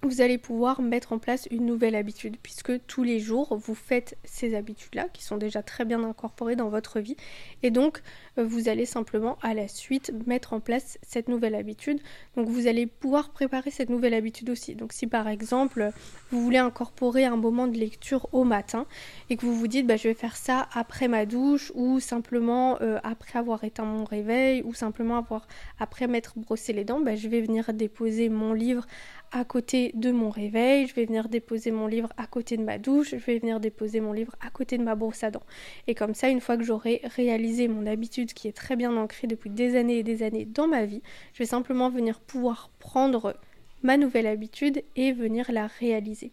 vous 0.05 0.21
allez 0.21 0.39
pouvoir 0.39 0.83
mettre 0.83 1.13
en 1.13 1.19
place 1.19 1.49
une 1.51 1.67
nouvelle 1.67 1.95
habitude 1.95 2.37
puisque 2.43 2.85
tous 2.87 3.03
les 3.03 3.21
jours 3.21 3.57
vous 3.57 3.75
faites 3.75 4.17
ces 4.25 4.55
habitudes-là 4.55 5.09
qui 5.13 5.25
sont 5.25 5.37
déjà 5.37 5.63
très 5.63 5.85
bien 5.85 6.03
incorporées 6.05 6.57
dans 6.57 6.69
votre 6.69 7.01
vie 7.01 7.17
et 7.63 7.71
donc 7.71 8.03
euh, 8.39 8.45
vous 8.45 8.69
allez 8.69 8.87
simplement 8.87 9.39
à 9.43 9.55
la 9.55 9.69
suite 9.69 10.13
mettre 10.27 10.53
en 10.53 10.61
place 10.61 10.99
cette 11.03 11.29
nouvelle 11.29 11.55
habitude. 11.55 12.01
Donc 12.37 12.49
vous 12.49 12.67
allez 12.67 12.87
pouvoir 12.87 13.31
préparer 13.31 13.71
cette 13.71 13.91
nouvelle 13.91 14.15
habitude 14.15 14.51
aussi. 14.51 14.75
Donc 14.75 14.93
si 14.93 15.07
par 15.07 15.29
exemple 15.29 15.91
vous 16.31 16.41
voulez 16.43 16.59
incorporer 16.59 17.25
un 17.25 17.37
moment 17.37 17.67
de 17.67 17.77
lecture 17.77 18.29
au 18.33 18.45
matin 18.45 18.87
et 19.31 19.37
que 19.37 19.47
vous 19.47 19.55
vous 19.55 19.69
dites 19.69 19.87
bah, 19.87 19.97
je 19.97 20.09
vais 20.09 20.15
faire 20.15 20.37
ça 20.37 20.69
après 20.73 21.09
ma 21.09 21.27
douche 21.27 21.73
ou 21.75 22.01
simplement 22.01 22.81
euh, 22.83 22.99
après 23.03 23.39
avoir 23.39 23.65
éteint 23.65 23.85
mon 23.85 24.05
réveil 24.05 24.63
ou 24.63 24.75
simplement 24.75 25.17
avoir 25.17 25.47
après 25.79 26.07
m'être 26.07 26.39
brossé 26.39 26.73
les 26.73 26.85
dents, 26.85 27.01
bah, 27.01 27.17
je 27.17 27.29
vais 27.29 27.41
venir 27.41 27.73
déposer 27.73 28.29
mon 28.29 28.53
livre 28.53 28.87
à 29.35 29.45
côté 29.45 29.91
de 29.95 30.13
mon 30.13 30.31
réveil, 30.31 30.87
je 30.87 30.95
vais 30.95 31.07
venir 31.07 31.29
déposer 31.29 31.73
mon 31.73 31.89
livre 31.89 32.09
à 32.17 32.29
côté 32.29 32.57
de 32.57 32.63
ma 32.63 32.79
douche, 32.79 33.11
je 33.11 33.17
vais 33.17 33.41
venir 33.41 33.59
déposer 33.59 33.99
mon 33.99 34.13
livre 34.13 34.37
à 34.41 34.49
côté 34.49 34.79
de 34.79 34.85
ma 34.85 34.95
brosse 34.95 35.25
à 35.25 35.33
dents. 35.33 35.43
Et 35.89 35.97
comme 35.97 36.15
ça, 36.15 36.29
une 36.29 36.41
fois 36.41 36.57
que 36.57 36.63
j'aurai 36.63 37.01
réalisé 37.17 37.67
mon 37.67 37.85
habitude 37.85 38.33
qui 38.33 38.47
est 38.47 38.53
très 38.53 38.77
bien 38.77 38.97
ancrée 38.97 39.27
depuis 39.27 39.51
des 39.51 39.75
années 39.75 39.99
et 39.99 40.03
des 40.05 40.23
années 40.23 40.45
dans 40.45 40.69
ma 40.69 40.85
vie, 40.85 41.03
je 41.33 41.41
vais 41.41 41.47
simplement 41.47 41.91
venir 41.91 42.21
pouvoir 42.21 42.71
prendre 42.79 43.35
ma 43.83 43.97
nouvelle 43.97 44.29
habitude 44.29 44.85
et 44.95 45.11
venir 45.11 45.51
la 45.51 45.67
réaliser. 45.67 46.31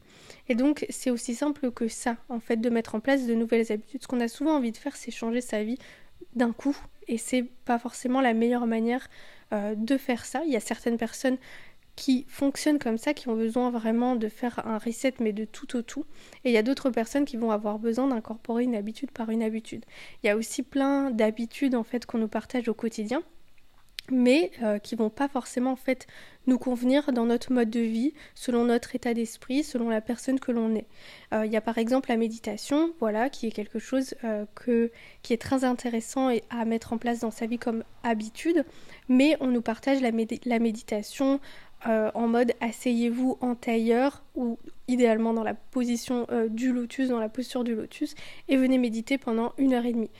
Et 0.47 0.53
donc 0.53 0.85
c'est 0.91 1.09
aussi 1.09 1.33
simple 1.33 1.71
que 1.71 1.87
ça, 1.87 2.17
en 2.29 2.39
fait, 2.39 2.57
de 2.57 2.69
mettre 2.69 2.93
en 2.93 2.99
place 2.99 3.25
de 3.25 3.33
nouvelles 3.33 3.71
habitudes. 3.71 4.03
Ce 4.03 4.07
qu'on 4.07 4.19
a 4.19 4.27
souvent 4.27 4.55
envie 4.55 4.71
de 4.71 4.77
faire, 4.77 4.95
c'est 4.95 5.09
changer 5.09 5.41
sa 5.41 5.63
vie 5.63 5.79
d'un 6.35 6.51
coup. 6.51 6.77
Et 7.07 7.17
c'est 7.17 7.45
pas 7.65 7.79
forcément 7.79 8.21
la 8.21 8.35
meilleure 8.35 8.67
manière 8.67 9.09
euh, 9.53 9.73
de 9.75 9.97
faire 9.97 10.23
ça. 10.23 10.43
Il 10.45 10.51
y 10.51 10.55
a 10.55 10.59
certaines 10.59 10.97
personnes 10.97 11.37
qui 12.01 12.25
fonctionnent 12.27 12.79
comme 12.79 12.97
ça, 12.97 13.13
qui 13.13 13.29
ont 13.29 13.35
besoin 13.35 13.69
vraiment 13.69 14.15
de 14.15 14.27
faire 14.27 14.65
un 14.65 14.79
reset 14.79 15.13
mais 15.19 15.33
de 15.33 15.45
tout 15.45 15.77
au 15.77 15.83
tout. 15.83 16.03
Et 16.43 16.49
il 16.49 16.51
y 16.51 16.57
a 16.57 16.63
d'autres 16.63 16.89
personnes 16.89 17.25
qui 17.25 17.37
vont 17.37 17.51
avoir 17.51 17.77
besoin 17.77 18.07
d'incorporer 18.07 18.63
une 18.63 18.73
habitude 18.73 19.11
par 19.11 19.29
une 19.29 19.43
habitude. 19.43 19.85
Il 20.23 20.27
y 20.27 20.29
a 20.31 20.35
aussi 20.35 20.63
plein 20.63 21.11
d'habitudes 21.11 21.75
en 21.75 21.83
fait 21.83 22.07
qu'on 22.07 22.17
nous 22.17 22.27
partage 22.27 22.67
au 22.67 22.73
quotidien 22.73 23.21
mais 24.09 24.51
euh, 24.63 24.79
qui 24.79 24.95
vont 24.95 25.11
pas 25.11 25.27
forcément 25.27 25.71
en 25.71 25.75
fait 25.75 26.07
nous 26.47 26.57
convenir 26.57 27.13
dans 27.13 27.25
notre 27.25 27.53
mode 27.53 27.69
de 27.69 27.79
vie, 27.79 28.13
selon 28.33 28.65
notre 28.65 28.95
état 28.95 29.13
d'esprit, 29.13 29.63
selon 29.63 29.89
la 29.89 30.01
personne 30.01 30.39
que 30.39 30.51
l'on 30.51 30.75
est. 30.75 30.87
Euh, 31.33 31.45
il 31.45 31.51
y 31.51 31.55
a 31.55 31.61
par 31.61 31.77
exemple 31.77 32.09
la 32.09 32.17
méditation, 32.17 32.91
voilà, 32.99 33.29
qui 33.29 33.47
est 33.47 33.51
quelque 33.51 33.79
chose 33.79 34.15
euh, 34.23 34.45
qui 35.21 35.33
est 35.33 35.41
très 35.41 35.63
intéressant 35.63 36.29
à 36.49 36.65
mettre 36.65 36.93
en 36.93 36.97
place 36.97 37.19
dans 37.19 37.31
sa 37.31 37.45
vie 37.45 37.59
comme 37.59 37.83
habitude, 38.03 38.65
mais 39.07 39.37
on 39.39 39.47
nous 39.47 39.61
partage 39.61 40.01
la 40.01 40.59
méditation 40.59 41.39
en 41.85 42.27
mode 42.27 42.53
asseyez-vous 42.61 43.37
en 43.41 43.55
tailleur 43.55 44.23
ou 44.35 44.59
idéalement 44.87 45.33
dans 45.33 45.43
la 45.43 45.53
position 45.53 46.27
du 46.49 46.71
lotus, 46.71 47.09
dans 47.09 47.19
la 47.19 47.29
posture 47.29 47.63
du 47.63 47.75
lotus, 47.75 48.15
et 48.47 48.57
venez 48.57 48.77
méditer 48.77 49.17
pendant 49.17 49.53
une 49.57 49.73
heure 49.73 49.85
et 49.85 49.93
demie. 49.93 50.11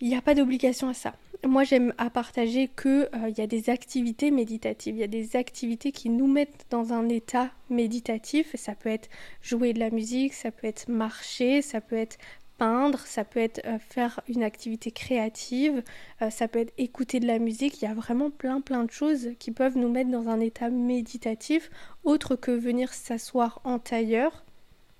Il 0.00 0.08
n'y 0.08 0.16
a 0.16 0.22
pas 0.22 0.34
d'obligation 0.34 0.88
à 0.88 0.94
ça 0.94 1.14
moi 1.46 1.64
j'aime 1.64 1.92
à 1.98 2.10
partager 2.10 2.68
que 2.68 3.08
il 3.14 3.24
euh, 3.24 3.30
y 3.36 3.40
a 3.40 3.46
des 3.46 3.70
activités 3.70 4.30
méditatives, 4.30 4.96
il 4.96 5.00
y 5.00 5.04
a 5.04 5.08
des 5.08 5.36
activités 5.36 5.92
qui 5.92 6.08
nous 6.08 6.26
mettent 6.26 6.66
dans 6.70 6.92
un 6.92 7.08
état 7.08 7.50
méditatif. 7.70 8.54
Ça 8.56 8.74
peut 8.74 8.88
être 8.88 9.08
jouer 9.42 9.72
de 9.72 9.80
la 9.80 9.90
musique, 9.90 10.34
ça 10.34 10.50
peut 10.50 10.66
être 10.66 10.88
marcher, 10.88 11.62
ça 11.62 11.80
peut 11.80 11.96
être 11.96 12.18
peindre, 12.62 13.00
ça 13.00 13.24
peut 13.24 13.40
être 13.40 13.60
euh, 13.66 13.80
faire 13.80 14.20
une 14.28 14.44
activité 14.44 14.92
créative, 14.92 15.82
euh, 16.22 16.30
ça 16.30 16.46
peut 16.46 16.60
être 16.60 16.72
écouter 16.78 17.18
de 17.18 17.26
la 17.26 17.40
musique. 17.40 17.82
Il 17.82 17.86
y 17.86 17.88
a 17.88 17.94
vraiment 17.94 18.30
plein 18.30 18.60
plein 18.60 18.84
de 18.84 18.90
choses 18.92 19.30
qui 19.40 19.50
peuvent 19.50 19.76
nous 19.76 19.88
mettre 19.88 20.12
dans 20.12 20.28
un 20.28 20.38
état 20.38 20.70
méditatif, 20.70 21.72
autre 22.04 22.36
que 22.36 22.52
venir 22.52 22.92
s'asseoir 22.92 23.60
en 23.64 23.80
tailleur 23.80 24.44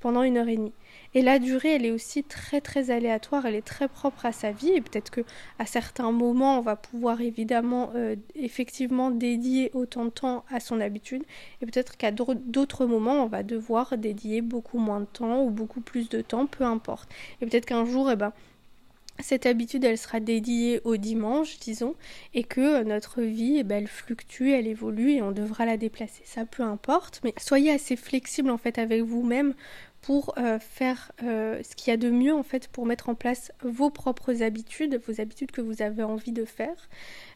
pendant 0.00 0.24
une 0.24 0.38
heure 0.38 0.48
et 0.48 0.56
demie. 0.56 0.72
Et 1.14 1.22
la 1.22 1.38
durée, 1.38 1.74
elle 1.74 1.84
est 1.84 1.90
aussi 1.90 2.24
très 2.24 2.60
très 2.60 2.90
aléatoire, 2.90 3.44
elle 3.44 3.54
est 3.54 3.66
très 3.66 3.88
propre 3.88 4.24
à 4.24 4.32
sa 4.32 4.50
vie 4.50 4.70
et 4.70 4.80
peut-être 4.80 5.10
que 5.10 5.20
à 5.58 5.66
certains 5.66 6.10
moments, 6.10 6.58
on 6.58 6.62
va 6.62 6.76
pouvoir 6.76 7.20
évidemment 7.20 7.90
euh, 7.94 8.16
effectivement 8.34 9.10
dédier 9.10 9.70
autant 9.74 10.06
de 10.06 10.10
temps 10.10 10.44
à 10.50 10.58
son 10.58 10.80
habitude 10.80 11.22
et 11.60 11.66
peut-être 11.66 11.96
qu'à 11.96 12.10
d'autres 12.10 12.86
moments, 12.86 13.24
on 13.24 13.26
va 13.26 13.42
devoir 13.42 13.98
dédier 13.98 14.40
beaucoup 14.40 14.78
moins 14.78 15.00
de 15.00 15.06
temps 15.06 15.44
ou 15.44 15.50
beaucoup 15.50 15.80
plus 15.82 16.08
de 16.08 16.22
temps, 16.22 16.46
peu 16.46 16.64
importe. 16.64 17.10
Et 17.40 17.46
peut-être 17.46 17.66
qu'un 17.66 17.84
jour, 17.84 18.10
eh 18.10 18.16
ben, 18.16 18.32
cette 19.18 19.46
habitude, 19.46 19.84
elle 19.84 19.98
sera 19.98 20.20
dédiée 20.20 20.80
au 20.84 20.96
dimanche, 20.96 21.58
disons, 21.58 21.94
et 22.34 22.44
que 22.44 22.82
notre 22.82 23.22
vie, 23.22 23.58
eh 23.58 23.62
ben, 23.62 23.82
elle 23.82 23.88
fluctue, 23.88 24.50
elle 24.50 24.66
évolue 24.66 25.12
et 25.12 25.22
on 25.22 25.32
devra 25.32 25.66
la 25.66 25.76
déplacer. 25.76 26.22
Ça, 26.24 26.44
peu 26.44 26.62
importe, 26.62 27.20
mais 27.22 27.34
soyez 27.38 27.70
assez 27.70 27.96
flexible 27.96 28.50
en 28.50 28.58
fait 28.58 28.78
avec 28.78 29.02
vous-même 29.02 29.54
pour 30.02 30.34
euh, 30.36 30.58
faire 30.58 31.12
euh, 31.22 31.62
ce 31.62 31.74
qu'il 31.76 31.90
y 31.90 31.94
a 31.94 31.96
de 31.96 32.10
mieux 32.10 32.34
en 32.34 32.42
fait 32.42 32.68
pour 32.68 32.86
mettre 32.86 33.08
en 33.08 33.14
place 33.14 33.52
vos 33.62 33.88
propres 33.88 34.42
habitudes, 34.42 35.00
vos 35.06 35.20
habitudes 35.20 35.52
que 35.52 35.60
vous 35.60 35.80
avez 35.80 36.02
envie 36.02 36.32
de 36.32 36.44
faire, 36.44 36.88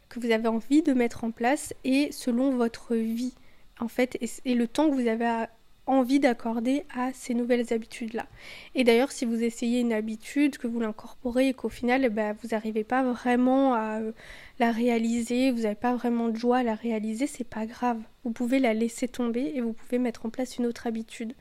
que 0.08 0.20
vous 0.20 0.30
avez 0.32 0.48
envie 0.48 0.82
de 0.82 0.92
mettre 0.92 1.24
en 1.24 1.30
place 1.30 1.72
et 1.84 2.10
selon 2.12 2.50
votre 2.50 2.96
vie 2.96 3.34
en 3.78 3.88
fait, 3.88 4.18
et, 4.44 4.54
le 4.54 4.66
temps 4.66 4.88
que 4.90 4.94
vous 4.94 5.06
avez 5.06 5.46
envie 5.86 6.18
d'accorder 6.18 6.84
à 6.94 7.12
ces 7.12 7.34
nouvelles 7.34 7.72
habitudes-là. 7.72 8.26
Et 8.74 8.82
d'ailleurs, 8.84 9.12
si 9.12 9.24
vous 9.24 9.42
essayez 9.42 9.80
une 9.80 9.92
habitude, 9.92 10.58
que 10.58 10.66
vous 10.66 10.80
l'incorporez 10.80 11.48
et 11.48 11.54
qu'au 11.54 11.68
final, 11.68 12.04
eh 12.04 12.08
ben, 12.08 12.36
vous 12.42 12.48
n'arrivez 12.48 12.82
pas 12.82 13.04
vraiment 13.04 13.74
à 13.74 14.00
euh, 14.00 14.12
la 14.58 14.72
réaliser, 14.72 15.52
vous 15.52 15.62
n'avez 15.62 15.76
pas 15.76 15.94
vraiment 15.94 16.28
de 16.28 16.36
joie 16.36 16.58
à 16.58 16.62
la 16.62 16.74
réaliser, 16.74 17.26
c'est 17.26 17.48
pas 17.48 17.66
grave. 17.66 18.00
Vous 18.24 18.32
pouvez 18.32 18.58
la 18.58 18.74
laisser 18.74 19.06
tomber 19.06 19.52
et 19.54 19.60
vous 19.60 19.74
pouvez 19.74 19.98
mettre 19.98 20.26
en 20.26 20.30
place 20.30 20.56
une 20.56 20.66
autre 20.66 20.86
habitude. 20.86 21.34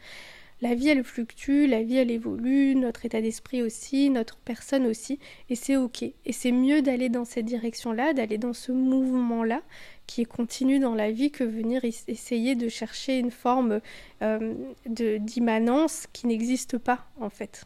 La 0.61 0.73
vie, 0.73 0.87
elle 0.87 1.03
fluctue, 1.03 1.67
la 1.67 1.83
vie, 1.83 1.97
elle 1.97 2.11
évolue, 2.11 2.75
notre 2.75 3.05
état 3.05 3.21
d'esprit 3.21 3.61
aussi, 3.61 4.09
notre 4.09 4.37
personne 4.37 4.85
aussi, 4.87 5.19
et 5.49 5.55
c'est 5.55 5.75
ok. 5.75 6.03
Et 6.03 6.31
c'est 6.31 6.51
mieux 6.51 6.81
d'aller 6.81 7.09
dans 7.09 7.25
cette 7.25 7.45
direction-là, 7.45 8.13
d'aller 8.13 8.37
dans 8.37 8.53
ce 8.53 8.71
mouvement-là, 8.71 9.61
qui 10.07 10.21
est 10.21 10.25
continu 10.25 10.79
dans 10.79 10.95
la 10.95 11.11
vie, 11.11 11.29
que 11.29 11.43
venir 11.43 11.83
essayer 11.83 12.55
de 12.55 12.69
chercher 12.69 13.19
une 13.19 13.31
forme 13.31 13.81
euh, 14.21 14.53
d'immanence 14.87 16.07
qui 16.13 16.27
n'existe 16.27 16.77
pas, 16.77 17.05
en 17.19 17.29
fait. 17.29 17.65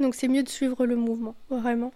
Donc 0.00 0.14
c'est 0.14 0.28
mieux 0.28 0.42
de 0.42 0.48
suivre 0.48 0.86
le 0.86 0.96
mouvement, 0.96 1.34
vraiment. 1.50 1.92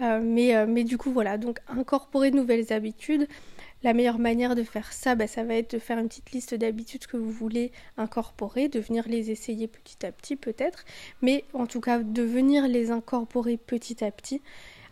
Euh, 0.00 0.20
mais, 0.22 0.56
euh, 0.56 0.66
mais 0.66 0.84
du 0.84 0.96
coup, 0.96 1.12
voilà, 1.12 1.36
donc 1.36 1.58
incorporer 1.68 2.30
de 2.30 2.36
nouvelles 2.36 2.72
habitudes, 2.72 3.28
la 3.82 3.94
meilleure 3.94 4.18
manière 4.18 4.54
de 4.54 4.62
faire 4.62 4.92
ça, 4.92 5.14
bah, 5.14 5.26
ça 5.26 5.44
va 5.44 5.54
être 5.54 5.74
de 5.74 5.78
faire 5.78 5.98
une 5.98 6.08
petite 6.08 6.32
liste 6.32 6.54
d'habitudes 6.54 7.06
que 7.06 7.16
vous 7.16 7.30
voulez 7.30 7.72
incorporer, 7.96 8.68
de 8.68 8.80
venir 8.80 9.08
les 9.08 9.30
essayer 9.30 9.66
petit 9.66 10.04
à 10.06 10.12
petit 10.12 10.36
peut-être, 10.36 10.84
mais 11.20 11.44
en 11.52 11.66
tout 11.66 11.80
cas 11.80 11.98
de 11.98 12.22
venir 12.22 12.68
les 12.68 12.90
incorporer 12.90 13.56
petit 13.56 14.04
à 14.04 14.10
petit. 14.10 14.40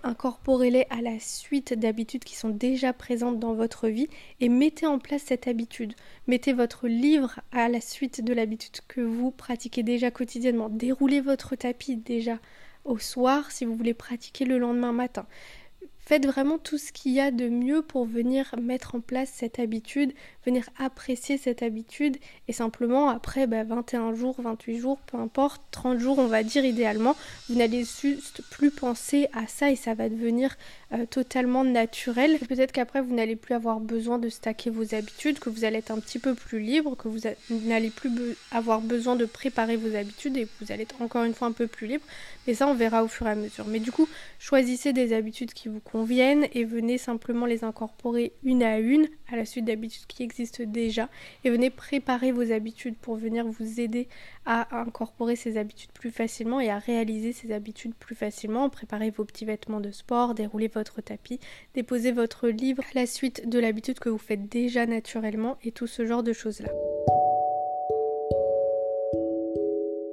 Incorporez-les 0.02 0.86
à 0.88 1.02
la 1.02 1.18
suite 1.20 1.74
d'habitudes 1.74 2.24
qui 2.24 2.34
sont 2.34 2.48
déjà 2.48 2.94
présentes 2.94 3.38
dans 3.38 3.52
votre 3.52 3.88
vie 3.88 4.08
et 4.40 4.48
mettez 4.48 4.86
en 4.86 4.98
place 4.98 5.22
cette 5.26 5.46
habitude. 5.46 5.92
Mettez 6.26 6.54
votre 6.54 6.88
livre 6.88 7.40
à 7.52 7.68
la 7.68 7.82
suite 7.82 8.24
de 8.24 8.32
l'habitude 8.32 8.78
que 8.88 9.02
vous 9.02 9.30
pratiquez 9.30 9.82
déjà 9.82 10.10
quotidiennement. 10.10 10.70
Déroulez 10.70 11.20
votre 11.20 11.54
tapis 11.54 11.96
déjà 11.96 12.38
au 12.86 12.98
soir 12.98 13.50
si 13.50 13.66
vous 13.66 13.74
voulez 13.74 13.92
pratiquer 13.92 14.46
le 14.46 14.58
lendemain 14.58 14.92
matin. 14.92 15.26
Faites 16.10 16.26
vraiment 16.26 16.58
tout 16.58 16.76
ce 16.76 16.90
qu'il 16.90 17.12
y 17.12 17.20
a 17.20 17.30
de 17.30 17.48
mieux 17.48 17.82
pour 17.82 18.04
venir 18.04 18.52
mettre 18.60 18.96
en 18.96 19.00
place 19.00 19.30
cette 19.32 19.60
habitude, 19.60 20.12
venir 20.44 20.68
apprécier 20.78 21.38
cette 21.38 21.62
habitude 21.62 22.16
et 22.48 22.52
simplement 22.52 23.08
après 23.08 23.46
21 23.46 24.10
bah, 24.10 24.14
jours, 24.14 24.36
28 24.38 24.78
jours, 24.78 24.98
peu 25.06 25.18
importe, 25.18 25.62
30 25.70 25.98
jours 25.98 26.18
on 26.18 26.26
va 26.26 26.42
dire 26.42 26.64
idéalement, 26.64 27.16
vous 27.48 27.56
n'allez 27.56 27.84
juste 27.84 28.42
plus 28.50 28.70
penser 28.70 29.28
à 29.32 29.46
ça 29.46 29.70
et 29.70 29.76
ça 29.76 29.94
va 29.94 30.08
devenir 30.08 30.56
euh, 30.92 31.06
totalement 31.06 31.64
naturel. 31.64 32.38
Peut-être 32.48 32.72
qu'après 32.72 33.00
vous 33.00 33.14
n'allez 33.14 33.36
plus 33.36 33.54
avoir 33.54 33.80
besoin 33.80 34.18
de 34.18 34.28
stacker 34.28 34.70
vos 34.70 34.94
habitudes, 34.94 35.38
que 35.38 35.50
vous 35.50 35.64
allez 35.64 35.78
être 35.78 35.90
un 35.90 36.00
petit 36.00 36.18
peu 36.18 36.34
plus 36.34 36.60
libre, 36.60 36.96
que 36.96 37.08
vous 37.08 37.20
n'allez 37.50 37.90
plus 37.90 38.10
avoir 38.50 38.80
besoin 38.80 39.16
de 39.16 39.24
préparer 39.26 39.76
vos 39.76 39.94
habitudes 39.94 40.36
et 40.36 40.48
vous 40.60 40.72
allez 40.72 40.82
être 40.82 41.00
encore 41.02 41.24
une 41.24 41.34
fois 41.34 41.48
un 41.48 41.52
peu 41.52 41.66
plus 41.66 41.86
libre. 41.86 42.04
Mais 42.46 42.54
ça 42.54 42.66
on 42.66 42.74
verra 42.74 43.04
au 43.04 43.08
fur 43.08 43.26
et 43.26 43.30
à 43.30 43.34
mesure. 43.34 43.66
Mais 43.66 43.80
du 43.80 43.92
coup, 43.92 44.08
choisissez 44.38 44.92
des 44.92 45.12
habitudes 45.12 45.52
qui 45.52 45.68
vous 45.68 45.80
conviennent 45.80 46.46
et 46.52 46.64
venez 46.64 46.98
simplement 46.98 47.46
les 47.46 47.64
incorporer 47.64 48.32
une 48.42 48.62
à 48.62 48.78
une 48.78 49.08
à 49.32 49.36
la 49.36 49.44
suite 49.44 49.64
d'habitudes 49.64 50.06
qui 50.08 50.24
déjà 50.66 51.08
et 51.44 51.50
venez 51.50 51.70
préparer 51.70 52.32
vos 52.32 52.52
habitudes 52.52 52.96
pour 52.96 53.16
venir 53.16 53.46
vous 53.46 53.80
aider 53.80 54.08
à 54.46 54.78
incorporer 54.80 55.36
ces 55.36 55.56
habitudes 55.56 55.90
plus 55.92 56.10
facilement 56.10 56.60
et 56.60 56.70
à 56.70 56.78
réaliser 56.78 57.32
ces 57.32 57.52
habitudes 57.52 57.94
plus 57.94 58.14
facilement. 58.14 58.68
Préparez 58.70 59.10
vos 59.10 59.24
petits 59.24 59.44
vêtements 59.44 59.80
de 59.80 59.90
sport, 59.90 60.34
déroulez 60.34 60.68
votre 60.68 61.00
tapis, 61.00 61.40
déposez 61.74 62.12
votre 62.12 62.48
livre 62.48 62.82
la 62.94 63.06
suite 63.06 63.48
de 63.48 63.58
l'habitude 63.58 63.98
que 63.98 64.08
vous 64.08 64.18
faites 64.18 64.48
déjà 64.48 64.86
naturellement 64.86 65.58
et 65.62 65.72
tout 65.72 65.86
ce 65.86 66.06
genre 66.06 66.22
de 66.22 66.32
choses-là. 66.32 66.70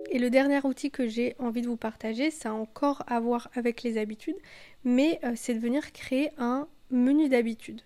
Et 0.10 0.20
le 0.20 0.30
dernier 0.30 0.60
outil 0.64 0.90
que 0.90 1.08
j'ai 1.08 1.36
envie 1.38 1.62
de 1.62 1.68
vous 1.68 1.78
partager, 1.78 2.32
ça 2.32 2.50
a 2.50 2.54
encore 2.54 3.04
à 3.08 3.20
voir 3.20 3.50
avec 3.54 3.84
les 3.84 3.98
habitudes, 3.98 4.38
mais 4.84 5.20
euh, 5.24 5.34
c'est 5.36 5.54
de 5.54 5.60
venir 5.60 5.92
créer 5.92 6.32
un 6.38 6.68
menu 6.90 7.30
d'habitudes. 7.30 7.82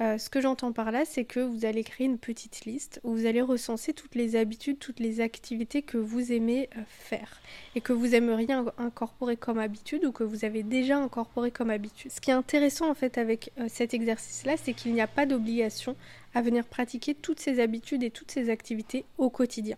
Euh, 0.00 0.18
ce 0.18 0.28
que 0.28 0.40
j'entends 0.40 0.72
par 0.72 0.90
là, 0.90 1.04
c'est 1.04 1.24
que 1.24 1.38
vous 1.38 1.64
allez 1.64 1.84
créer 1.84 2.06
une 2.06 2.18
petite 2.18 2.64
liste 2.64 3.00
où 3.04 3.14
vous 3.14 3.26
allez 3.26 3.40
recenser 3.40 3.92
toutes 3.92 4.16
les 4.16 4.34
habitudes, 4.34 4.80
toutes 4.80 4.98
les 4.98 5.20
activités 5.20 5.82
que 5.82 5.98
vous 5.98 6.32
aimez 6.32 6.68
euh, 6.76 6.80
faire 6.88 7.40
et 7.76 7.80
que 7.80 7.92
vous 7.92 8.12
aimeriez 8.14 8.52
incorporer 8.76 9.36
comme 9.36 9.58
habitude 9.58 10.04
ou 10.04 10.10
que 10.10 10.24
vous 10.24 10.44
avez 10.44 10.64
déjà 10.64 10.98
incorporé 10.98 11.52
comme 11.52 11.70
habitude. 11.70 12.10
Ce 12.10 12.20
qui 12.20 12.30
est 12.30 12.34
intéressant 12.34 12.90
en 12.90 12.94
fait 12.94 13.18
avec 13.18 13.52
euh, 13.58 13.66
cet 13.68 13.94
exercice-là, 13.94 14.56
c'est 14.56 14.72
qu'il 14.72 14.92
n'y 14.94 15.00
a 15.00 15.06
pas 15.06 15.26
d'obligation 15.26 15.94
à 16.34 16.42
venir 16.42 16.66
pratiquer 16.66 17.14
toutes 17.14 17.38
ces 17.38 17.60
habitudes 17.60 18.02
et 18.02 18.10
toutes 18.10 18.32
ces 18.32 18.50
activités 18.50 19.04
au 19.18 19.30
quotidien. 19.30 19.76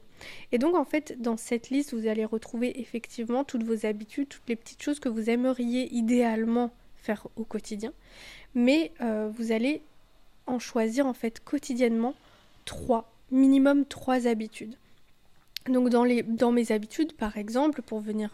Et 0.50 0.56
donc 0.56 0.74
en 0.76 0.86
fait, 0.86 1.20
dans 1.20 1.36
cette 1.36 1.68
liste, 1.68 1.92
vous 1.92 2.06
allez 2.06 2.24
retrouver 2.24 2.80
effectivement 2.80 3.44
toutes 3.44 3.64
vos 3.64 3.84
habitudes, 3.84 4.30
toutes 4.30 4.48
les 4.48 4.56
petites 4.56 4.82
choses 4.82 4.98
que 4.98 5.10
vous 5.10 5.28
aimeriez 5.28 5.94
idéalement 5.94 6.70
faire 6.94 7.28
au 7.36 7.44
quotidien, 7.44 7.92
mais 8.54 8.90
vous 9.36 9.52
allez 9.52 9.82
en 10.46 10.58
choisir 10.58 11.06
en 11.06 11.12
fait 11.14 11.40
quotidiennement 11.44 12.14
trois, 12.64 13.12
minimum 13.30 13.84
trois 13.84 14.26
habitudes. 14.26 14.76
Donc 15.68 15.88
dans, 15.88 16.52
mes 16.52 16.72
habitudes, 16.72 17.12
par 17.14 17.36
exemple, 17.36 17.82
pour 17.82 18.00
venir 18.00 18.30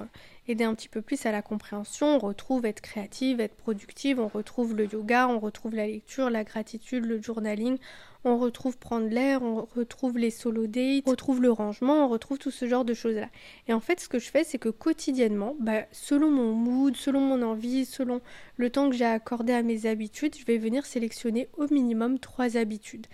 aider 0.49 0.65
un 0.65 0.75
petit 0.75 0.89
peu 0.89 1.01
plus 1.01 1.25
à 1.25 1.33
la 1.33 1.41
compréhension, 1.41 2.17
on 2.17 2.19
retrouve 2.19 2.67
être 2.67 2.81
créative, 2.81 3.41
être 3.41 3.55
productive, 3.55 4.21
on 4.21 4.29
retrouve 4.29 4.77
le 4.77 4.87
yoga, 4.87 5.29
on 5.29 5.39
retrouve 5.39 5.75
la 5.75 5.87
lecture, 5.87 6.29
la 6.31 6.45
gratitude, 6.45 7.07
le 7.07 7.23
journaling, 7.23 7.79
on 8.25 8.37
retrouve 8.39 8.77
prendre 8.77 9.09
l'air, 9.09 9.43
on 9.43 9.67
retrouve 9.75 10.19
les 10.19 10.31
solo 10.31 10.67
dates, 10.67 11.05
on 11.07 11.11
retrouve 11.11 11.43
le 11.43 11.51
rangement, 11.51 12.05
on 12.05 12.09
retrouve 12.09 12.39
tout 12.39 12.51
ce 12.51 12.69
genre 12.69 12.85
de 12.85 12.95
choses-là. 12.95 13.29
Et 13.67 13.73
en 13.73 13.81
fait, 13.81 14.01
ce 14.01 14.09
que 14.09 14.19
je 14.19 14.31
fais, 14.31 14.45
c'est 14.45 14.59
que 14.59 14.69
quotidiennement, 14.69 15.57
bah, 15.59 15.87
selon 15.91 16.31
mon 16.31 16.53
mood, 16.53 16.97
selon 16.97 17.21
mon 17.21 17.43
envie, 17.43 17.85
selon 17.85 18.21
le 18.57 18.71
temps 18.71 18.91
que 18.91 18.97
j'ai 18.97 19.05
accordé 19.05 19.53
à 19.53 19.63
mes 19.63 19.87
habitudes, 19.87 20.37
je 20.39 20.45
vais 20.45 20.59
venir 20.59 20.87
sélectionner 20.87 21.49
au 21.57 21.67
minimum 21.73 22.19
trois 22.19 22.57
habitudes. 22.57 23.07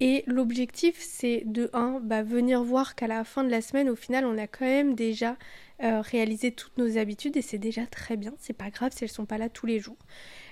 Et 0.00 0.22
l'objectif, 0.26 0.96
c'est 1.00 1.42
de 1.44 1.70
1, 1.72 2.00
bah, 2.00 2.22
venir 2.22 2.62
voir 2.62 2.94
qu'à 2.94 3.08
la 3.08 3.24
fin 3.24 3.42
de 3.42 3.50
la 3.50 3.60
semaine, 3.60 3.88
au 3.88 3.96
final, 3.96 4.24
on 4.24 4.38
a 4.38 4.46
quand 4.46 4.64
même 4.64 4.94
déjà 4.94 5.36
euh, 5.82 6.00
réalisé 6.00 6.52
toutes 6.52 6.78
nos 6.78 6.98
habitudes 6.98 7.36
et 7.36 7.42
c'est 7.42 7.58
déjà 7.58 7.84
très 7.86 8.16
bien. 8.16 8.32
C'est 8.38 8.56
pas 8.56 8.70
grave 8.70 8.92
si 8.94 9.04
elles 9.04 9.10
sont 9.10 9.26
pas 9.26 9.38
là 9.38 9.48
tous 9.48 9.66
les 9.66 9.80
jours. 9.80 9.98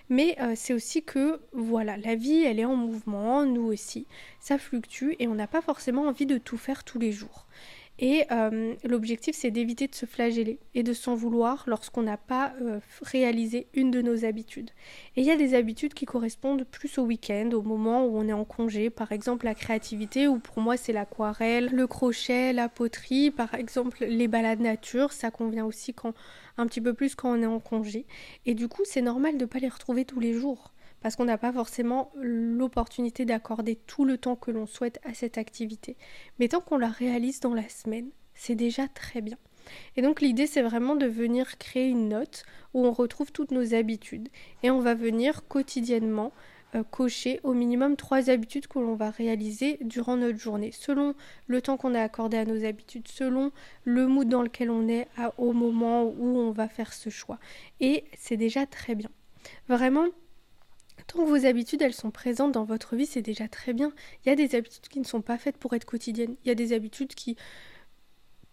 Mais 0.08 0.36
euh, 0.40 0.54
c'est 0.56 0.72
aussi 0.72 1.04
que, 1.04 1.40
voilà, 1.52 1.96
la 1.96 2.16
vie, 2.16 2.42
elle 2.42 2.58
est 2.58 2.64
en 2.64 2.76
mouvement, 2.76 3.44
nous 3.44 3.64
aussi, 3.64 4.06
ça 4.40 4.58
fluctue 4.58 5.14
et 5.18 5.28
on 5.28 5.34
n'a 5.34 5.46
pas 5.46 5.62
forcément 5.62 6.06
envie 6.06 6.26
de 6.26 6.38
tout 6.38 6.58
faire 6.58 6.84
tous 6.84 6.98
les 6.98 7.12
jours. 7.12 7.46
Et 7.98 8.24
euh, 8.30 8.74
l'objectif, 8.84 9.34
c'est 9.34 9.50
d'éviter 9.50 9.86
de 9.86 9.94
se 9.94 10.04
flageller 10.04 10.58
et 10.74 10.82
de 10.82 10.92
s'en 10.92 11.14
vouloir 11.14 11.64
lorsqu'on 11.66 12.02
n'a 12.02 12.18
pas 12.18 12.52
euh, 12.60 12.78
réalisé 13.02 13.68
une 13.72 13.90
de 13.90 14.02
nos 14.02 14.26
habitudes. 14.26 14.70
Et 15.16 15.22
il 15.22 15.26
y 15.26 15.30
a 15.30 15.36
des 15.36 15.54
habitudes 15.54 15.94
qui 15.94 16.04
correspondent 16.04 16.64
plus 16.64 16.98
au 16.98 17.04
week-end, 17.04 17.50
au 17.54 17.62
moment 17.62 18.04
où 18.04 18.18
on 18.18 18.28
est 18.28 18.34
en 18.34 18.44
congé, 18.44 18.90
par 18.90 19.12
exemple 19.12 19.46
la 19.46 19.54
créativité, 19.54 20.28
ou 20.28 20.38
pour 20.38 20.60
moi 20.60 20.76
c'est 20.76 20.92
l'aquarelle, 20.92 21.70
le 21.72 21.86
crochet, 21.86 22.52
la 22.52 22.68
poterie, 22.68 23.30
par 23.30 23.54
exemple 23.54 24.04
les 24.04 24.28
balades 24.28 24.60
nature, 24.60 25.12
ça 25.12 25.30
convient 25.30 25.64
aussi 25.64 25.94
quand 25.94 26.12
un 26.58 26.66
petit 26.66 26.80
peu 26.80 26.94
plus 26.94 27.14
quand 27.14 27.32
on 27.32 27.42
est 27.42 27.46
en 27.46 27.60
congé. 27.60 28.06
Et 28.44 28.54
du 28.54 28.68
coup, 28.68 28.82
c'est 28.84 29.02
normal 29.02 29.36
de 29.36 29.44
ne 29.44 29.46
pas 29.46 29.58
les 29.58 29.68
retrouver 29.68 30.04
tous 30.04 30.20
les 30.20 30.32
jours 30.32 30.72
parce 31.00 31.16
qu'on 31.16 31.24
n'a 31.24 31.38
pas 31.38 31.52
forcément 31.52 32.10
l'opportunité 32.16 33.24
d'accorder 33.24 33.76
tout 33.86 34.04
le 34.04 34.18
temps 34.18 34.36
que 34.36 34.50
l'on 34.50 34.66
souhaite 34.66 35.00
à 35.04 35.14
cette 35.14 35.38
activité. 35.38 35.96
Mais 36.38 36.48
tant 36.48 36.60
qu'on 36.60 36.78
la 36.78 36.88
réalise 36.88 37.40
dans 37.40 37.54
la 37.54 37.68
semaine, 37.68 38.10
c'est 38.34 38.54
déjà 38.54 38.88
très 38.88 39.20
bien. 39.20 39.38
Et 39.96 40.02
donc 40.02 40.20
l'idée 40.20 40.46
c'est 40.46 40.62
vraiment 40.62 40.94
de 40.94 41.06
venir 41.06 41.58
créer 41.58 41.88
une 41.88 42.08
note 42.08 42.44
où 42.74 42.86
on 42.86 42.92
retrouve 42.92 43.32
toutes 43.32 43.50
nos 43.50 43.74
habitudes 43.74 44.28
et 44.62 44.70
on 44.70 44.80
va 44.80 44.94
venir 44.94 45.46
quotidiennement 45.48 46.32
euh, 46.74 46.82
cocher 46.82 47.40
au 47.44 47.54
minimum 47.54 47.96
trois 47.96 48.28
habitudes 48.28 48.66
que 48.66 48.78
l'on 48.78 48.96
va 48.96 49.10
réaliser 49.10 49.78
durant 49.82 50.16
notre 50.16 50.38
journée, 50.38 50.72
selon 50.72 51.14
le 51.46 51.62
temps 51.62 51.76
qu'on 51.76 51.94
a 51.94 52.02
accordé 52.02 52.36
à 52.36 52.44
nos 52.44 52.64
habitudes, 52.64 53.06
selon 53.08 53.52
le 53.84 54.06
mood 54.06 54.28
dans 54.28 54.42
lequel 54.42 54.70
on 54.70 54.88
est 54.88 55.06
au 55.38 55.52
moment 55.52 56.04
où 56.04 56.38
on 56.38 56.50
va 56.50 56.68
faire 56.68 56.92
ce 56.92 57.08
choix. 57.08 57.38
Et 57.80 58.04
c'est 58.16 58.36
déjà 58.36 58.66
très 58.66 58.96
bien. 58.96 59.10
Vraiment, 59.68 60.06
Tant 61.06 61.24
que 61.24 61.28
vos 61.28 61.46
habitudes, 61.46 61.82
elles 61.82 61.94
sont 61.94 62.10
présentes 62.10 62.52
dans 62.52 62.64
votre 62.64 62.96
vie, 62.96 63.06
c'est 63.06 63.22
déjà 63.22 63.48
très 63.48 63.72
bien. 63.72 63.92
Il 64.24 64.28
y 64.28 64.32
a 64.32 64.36
des 64.36 64.54
habitudes 64.54 64.88
qui 64.88 64.98
ne 64.98 65.04
sont 65.04 65.22
pas 65.22 65.38
faites 65.38 65.56
pour 65.56 65.74
être 65.74 65.84
quotidiennes. 65.84 66.36
Il 66.44 66.48
y 66.48 66.50
a 66.50 66.54
des 66.54 66.72
habitudes 66.72 67.14
qui 67.14 67.36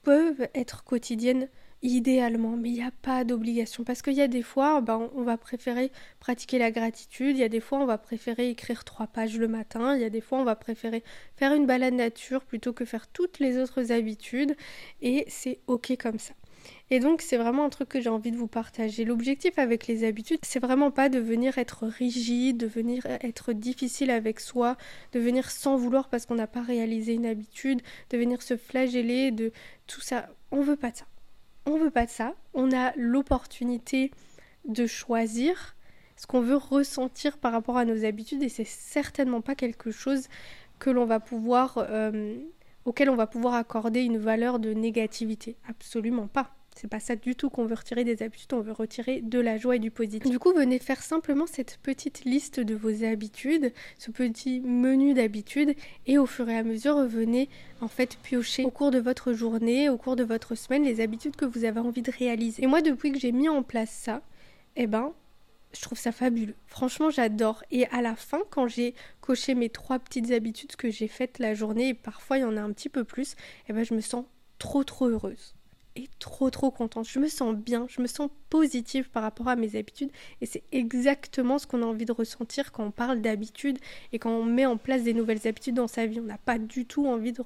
peuvent 0.04 0.48
être 0.54 0.84
quotidiennes 0.84 1.50
idéalement, 1.84 2.56
mais 2.58 2.70
il 2.70 2.76
n'y 2.76 2.84
a 2.84 2.92
pas 3.02 3.24
d'obligation. 3.26 3.84
Parce 3.84 4.02
qu'il 4.02 4.14
y 4.14 4.22
a 4.22 4.28
des 4.28 4.42
fois, 4.42 4.82
ben, 4.82 5.10
on 5.16 5.24
va 5.24 5.38
préférer 5.38 5.92
pratiquer 6.20 6.58
la 6.58 6.72
gratitude, 6.72 7.38
il 7.38 7.42
y 7.42 7.44
a 7.44 7.50
des 7.50 7.60
fois, 7.60 7.80
on 7.80 7.86
va 7.86 7.98
préférer 7.98 8.50
écrire 8.50 8.84
trois 8.86 9.08
pages 9.08 9.38
le 9.38 9.48
matin, 9.48 9.96
il 9.96 10.02
y 10.02 10.06
a 10.06 10.10
des 10.10 10.22
fois, 10.22 10.40
on 10.40 10.46
va 10.46 10.56
préférer 10.56 11.04
faire 11.36 11.54
une 11.54 11.66
balade 11.66 11.94
nature 11.94 12.46
plutôt 12.46 12.74
que 12.74 12.86
faire 12.86 13.08
toutes 13.08 13.40
les 13.40 13.58
autres 13.58 13.92
habitudes, 13.92 14.56
et 15.02 15.26
c'est 15.28 15.60
ok 15.68 15.98
comme 16.00 16.20
ça. 16.20 16.34
Et 16.94 17.00
donc 17.00 17.24
c'est 17.24 17.38
vraiment 17.38 17.66
un 17.66 17.70
truc 17.70 17.90
que 17.90 18.00
j'ai 18.00 18.10
envie 18.10 18.30
de 18.30 18.38
vous 18.38 18.46
partager. 18.46 19.04
L'objectif 19.04 19.58
avec 19.58 19.88
les 19.88 20.04
habitudes, 20.04 20.38
c'est 20.44 20.60
vraiment 20.60 20.92
pas 20.92 21.10
de 21.10 21.18
venir 21.18 21.58
être 21.58 21.88
rigide, 21.88 22.58
de 22.58 22.68
venir 22.68 23.04
être 23.08 23.52
difficile 23.52 24.12
avec 24.12 24.40
soi, 24.40 24.78
de 25.12 25.20
venir 25.20 25.50
sans 25.50 25.76
vouloir 25.76 26.08
parce 26.08 26.28
qu'on 26.28 26.36
n'a 26.36 26.46
pas 26.46 26.62
réalisé 26.62 27.16
une 27.16 27.26
habitude, 27.26 27.82
de 28.12 28.18
venir 28.20 28.44
se 28.44 28.58
flageller, 28.58 29.32
de 29.32 29.52
tout 29.88 30.02
ça. 30.02 30.30
On 30.52 30.62
veut 30.62 30.76
pas 30.76 30.92
de 30.92 30.98
ça. 30.98 31.06
On 31.66 31.80
veut 31.80 31.90
pas 31.90 32.06
de 32.06 32.12
ça. 32.12 32.36
On 32.54 32.72
a 32.72 32.94
l'opportunité 32.96 34.12
de 34.66 34.86
choisir 34.86 35.76
ce 36.16 36.28
qu'on 36.28 36.42
veut 36.42 36.58
ressentir 36.58 37.40
par 37.40 37.54
rapport 37.54 37.78
à 37.78 37.86
nos 37.86 38.06
habitudes 38.06 38.44
et 38.44 38.50
c'est 38.50 38.68
certainement 38.68 39.42
pas 39.42 39.56
quelque 39.56 39.90
chose 39.90 40.28
que 40.78 40.92
l'on 40.92 41.06
va 41.06 41.20
pouvoir 41.20 41.80
euh, 41.80 42.38
auquel 42.86 43.10
on 43.10 43.16
va 43.16 43.26
pouvoir 43.26 43.56
accorder 43.56 44.02
une 44.02 44.20
valeur 44.20 44.60
de 44.60 44.74
négativité. 44.76 45.58
Absolument 45.68 46.28
pas. 46.28 46.54
C'est 46.76 46.88
pas 46.88 47.00
ça 47.00 47.16
du 47.16 47.36
tout 47.36 47.50
qu'on 47.50 47.66
veut 47.66 47.76
retirer 47.76 48.04
des 48.04 48.24
habitudes, 48.24 48.54
on 48.54 48.62
veut 48.62 48.72
retirer 48.72 49.22
de 49.22 49.40
la 49.40 49.58
joie 49.58 49.76
et 49.76 49.80
du 49.80 49.92
positif. 49.92 50.30
Du 50.30 50.40
coup, 50.40 50.54
venez 50.54 50.80
faire 50.80 51.02
simplement 51.02 51.48
cette 51.48 51.78
petite 51.82 52.26
liste 52.26 52.60
de 52.60 52.76
vos 52.76 53.04
habitudes, 53.04 53.72
ce 53.98 54.12
petit 54.12 54.60
menu 54.62 55.14
d'habitudes, 55.14 55.76
et 56.08 56.18
au 56.18 56.26
fur 56.26 56.50
et 56.50 56.58
à 56.58 56.64
mesure, 56.64 57.06
venez 57.08 57.50
en 57.82 57.88
fait 57.88 58.18
piocher 58.24 58.66
au 58.66 58.72
cours 58.72 58.92
de 58.92 59.00
votre 59.00 59.34
journée, 59.34 59.90
au 59.90 59.98
cours 59.98 60.16
de 60.16 60.24
votre 60.24 60.56
semaine, 60.56 60.84
les 60.84 61.00
habitudes 61.00 61.36
que 61.36 61.46
vous 61.46 61.64
avez 61.64 61.80
envie 61.80 62.02
de 62.02 62.12
réaliser. 62.12 62.64
Et 62.64 62.68
moi, 62.68 62.82
depuis 62.82 63.12
que 63.12 63.20
j'ai 63.20 63.32
mis 63.32 63.50
en 63.50 63.64
place 63.64 63.92
ça, 63.92 64.22
eh 64.76 64.88
ben, 64.88 65.14
je 65.74 65.82
trouve 65.82 65.98
ça 65.98 66.12
fabuleux. 66.12 66.56
Franchement, 66.68 67.10
j'adore. 67.10 67.64
Et 67.72 67.88
à 67.88 68.02
la 68.02 68.16
fin, 68.16 68.40
quand 68.50 68.68
j'ai 68.68 68.94
coché 69.22 69.56
mes 69.56 69.70
trois 69.70 70.00
petites 70.00 70.32
habitudes 70.32 70.76
que 70.76 70.90
j'ai 70.90 71.08
faites 71.08 71.40
la 71.40 71.54
journée, 71.54 71.90
et 71.90 71.94
parfois 71.94 72.38
il 72.38 72.42
y 72.42 72.46
en 72.46 72.58
a 72.58 72.62
un 72.62 72.72
petit 72.72 72.90
peu 72.90 73.04
plus, 73.04 73.36
eh 73.70 73.74
ben, 73.74 73.84
je 73.84 73.94
me 73.94 74.02
sens 74.02 74.26
trop 74.60 74.84
trop 74.84 75.08
heureuse. 75.08 75.56
Trop 76.18 76.50
trop 76.50 76.72
contente. 76.72 77.08
Je 77.08 77.20
me 77.20 77.28
sens 77.28 77.56
bien, 77.56 77.86
je 77.88 78.02
me 78.02 78.08
sens 78.08 78.30
positive 78.50 79.10
par 79.12 79.22
rapport 79.22 79.48
à 79.48 79.56
mes 79.56 79.76
habitudes. 79.76 80.10
Et 80.42 80.46
c'est 80.46 80.64
exactement 80.72 81.60
ce 81.60 81.68
qu'on 81.68 81.84
a 81.84 81.86
envie 81.86 82.06
de 82.06 82.12
ressentir 82.12 82.72
quand 82.72 82.86
on 82.86 82.92
parle 82.92 83.22
d'habitudes 83.22 83.78
et 84.12 84.20
quand 84.20 84.32
on 84.32 84.44
met 84.44 84.66
en 84.66 84.78
place 84.78 85.04
des 85.04 85.14
nouvelles 85.14 85.46
habitudes 85.48 85.76
dans 85.76 85.88
sa 85.88 86.08
vie. 86.08 86.20
On 86.20 86.24
n'a 86.24 86.38
pas 86.40 86.58
du 86.58 86.86
tout 86.86 87.06
envie 87.06 87.32
de 87.32 87.44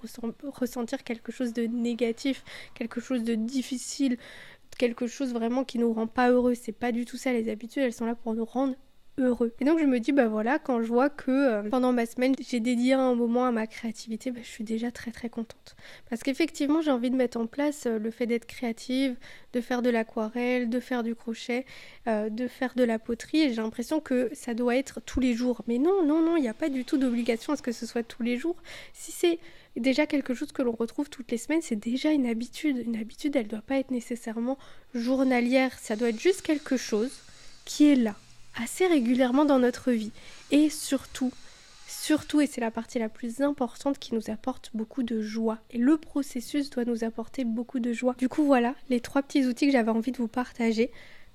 ressentir 0.53 1.03
quelque 1.03 1.31
chose 1.31 1.51
de 1.53 1.63
négatif, 1.63 2.43
quelque 2.73 3.01
chose 3.01 3.23
de 3.23 3.36
difficile, 3.36 4.17
quelque 4.77 5.07
chose 5.07 5.33
vraiment 5.33 5.65
qui 5.65 5.77
nous 5.79 5.91
rend 5.91 6.07
pas 6.07 6.31
heureux. 6.31 6.55
C'est 6.55 6.71
pas 6.71 6.91
du 6.91 7.03
tout 7.03 7.17
ça, 7.17 7.33
les 7.33 7.49
habitudes, 7.49 7.83
elles 7.83 7.93
sont 7.93 8.05
là 8.05 8.15
pour 8.15 8.33
nous 8.33 8.45
rendre 8.45 8.75
heureux. 9.17 9.53
Et 9.60 9.65
donc 9.65 9.80
je 9.80 9.86
me 9.86 9.99
dis, 9.99 10.12
bah 10.12 10.27
voilà, 10.27 10.60
quand 10.60 10.82
je 10.82 10.88
vois 10.88 11.10
que 11.10 11.32
euh, 11.32 11.69
pendant 11.69 11.93
ma 11.93 12.06
semaine, 12.06 12.36
j'ai 12.39 12.60
dédié 12.60 12.93
un 12.93 13.15
moment 13.15 13.45
à 13.45 13.51
ma 13.51 13.67
créativité, 13.67 14.32
bah, 14.32 14.39
je 14.43 14.47
suis 14.47 14.63
déjà 14.63 14.91
très 14.91 15.12
très 15.12 15.30
contente. 15.30 15.75
Parce 16.10 16.23
qu'effectivement, 16.23 16.82
j'ai 16.82 16.91
envie 16.91 17.10
de 17.10 17.15
mettre 17.15 17.39
en 17.39 17.47
place 17.47 17.86
euh, 17.86 17.99
le 17.99 18.12
fait 18.12 18.25
d'être 18.25 18.45
créative, 18.45 19.15
de 19.53 19.62
faire 19.62 19.82
de 19.82 19.89
l'aquarelle, 19.89 20.69
de 20.69 20.80
faire 20.80 21.03
du 21.03 21.15
crochet, 21.15 21.65
euh, 22.08 22.30
de 22.30 22.47
faire 22.47 22.73
de 22.75 22.84
la 22.84 22.99
poterie, 22.99 23.41
et 23.41 23.49
j'ai 23.49 23.62
l'impression 23.62 23.99
que 23.99 24.30
ça 24.34 24.53
doit 24.53 24.75
être 24.75 25.01
tous 25.01 25.19
les 25.19 25.34
jours. 25.34 25.63
Mais 25.67 25.77
non, 25.77 26.03
non, 26.03 26.21
non, 26.21 26.38
il 26.38 26.41
n'y 26.41 26.49
a 26.49 26.53
pas 26.53 26.69
du 26.69 26.86
tout 26.86 26.97
d'obligation 26.97 27.53
à 27.53 27.56
ce 27.56 27.62
que 27.62 27.71
ce 27.71 27.86
soit 27.86 28.03
tous 28.03 28.23
les 28.23 28.38
jours. 28.38 28.56
Si 28.93 29.12
c'est 29.12 29.39
déjà 29.75 30.06
quelque 30.06 30.34
chose 30.34 30.51
que 30.51 30.62
l'on 30.62 30.71
retrouve 30.71 31.10
toutes 31.10 31.32
les 31.32 31.38
semaines, 31.38 31.62
c'est 31.62 31.75
déjà 31.75 32.12
une 32.12 32.27
habitude. 32.27 32.77
Une 32.77 32.95
habitude, 32.95 33.36
elle 33.36 33.45
ne 33.45 33.51
doit 33.51 33.62
pas 33.62 33.77
être 33.77 33.91
nécessairement 33.91 34.58
journalière, 34.93 35.77
ça 35.80 35.95
doit 35.95 36.10
être 36.10 36.19
juste 36.19 36.41
quelque 36.41 36.77
chose 36.77 37.12
qui 37.65 37.91
est 37.91 37.95
là, 37.95 38.15
assez 38.61 38.87
régulièrement 38.87 39.45
dans 39.45 39.59
notre 39.59 39.91
vie. 39.91 40.11
Et 40.51 40.69
surtout, 40.69 41.31
surtout, 41.87 42.41
et 42.41 42.47
c'est 42.47 42.61
la 42.61 42.71
partie 42.71 42.99
la 42.99 43.09
plus 43.09 43.41
importante 43.41 43.99
qui 43.99 44.13
nous 44.13 44.29
apporte 44.29 44.71
beaucoup 44.73 45.03
de 45.03 45.21
joie. 45.21 45.59
Et 45.71 45.77
le 45.77 45.97
processus 45.97 46.69
doit 46.69 46.85
nous 46.85 47.03
apporter 47.03 47.43
beaucoup 47.43 47.79
de 47.79 47.93
joie. 47.93 48.15
Du 48.17 48.29
coup, 48.29 48.43
voilà 48.43 48.75
les 48.89 48.99
trois 48.99 49.21
petits 49.21 49.45
outils 49.45 49.67
que 49.67 49.71
j'avais 49.71 49.91
envie 49.91 50.11
de 50.11 50.17
vous 50.17 50.27
partager. 50.27 50.91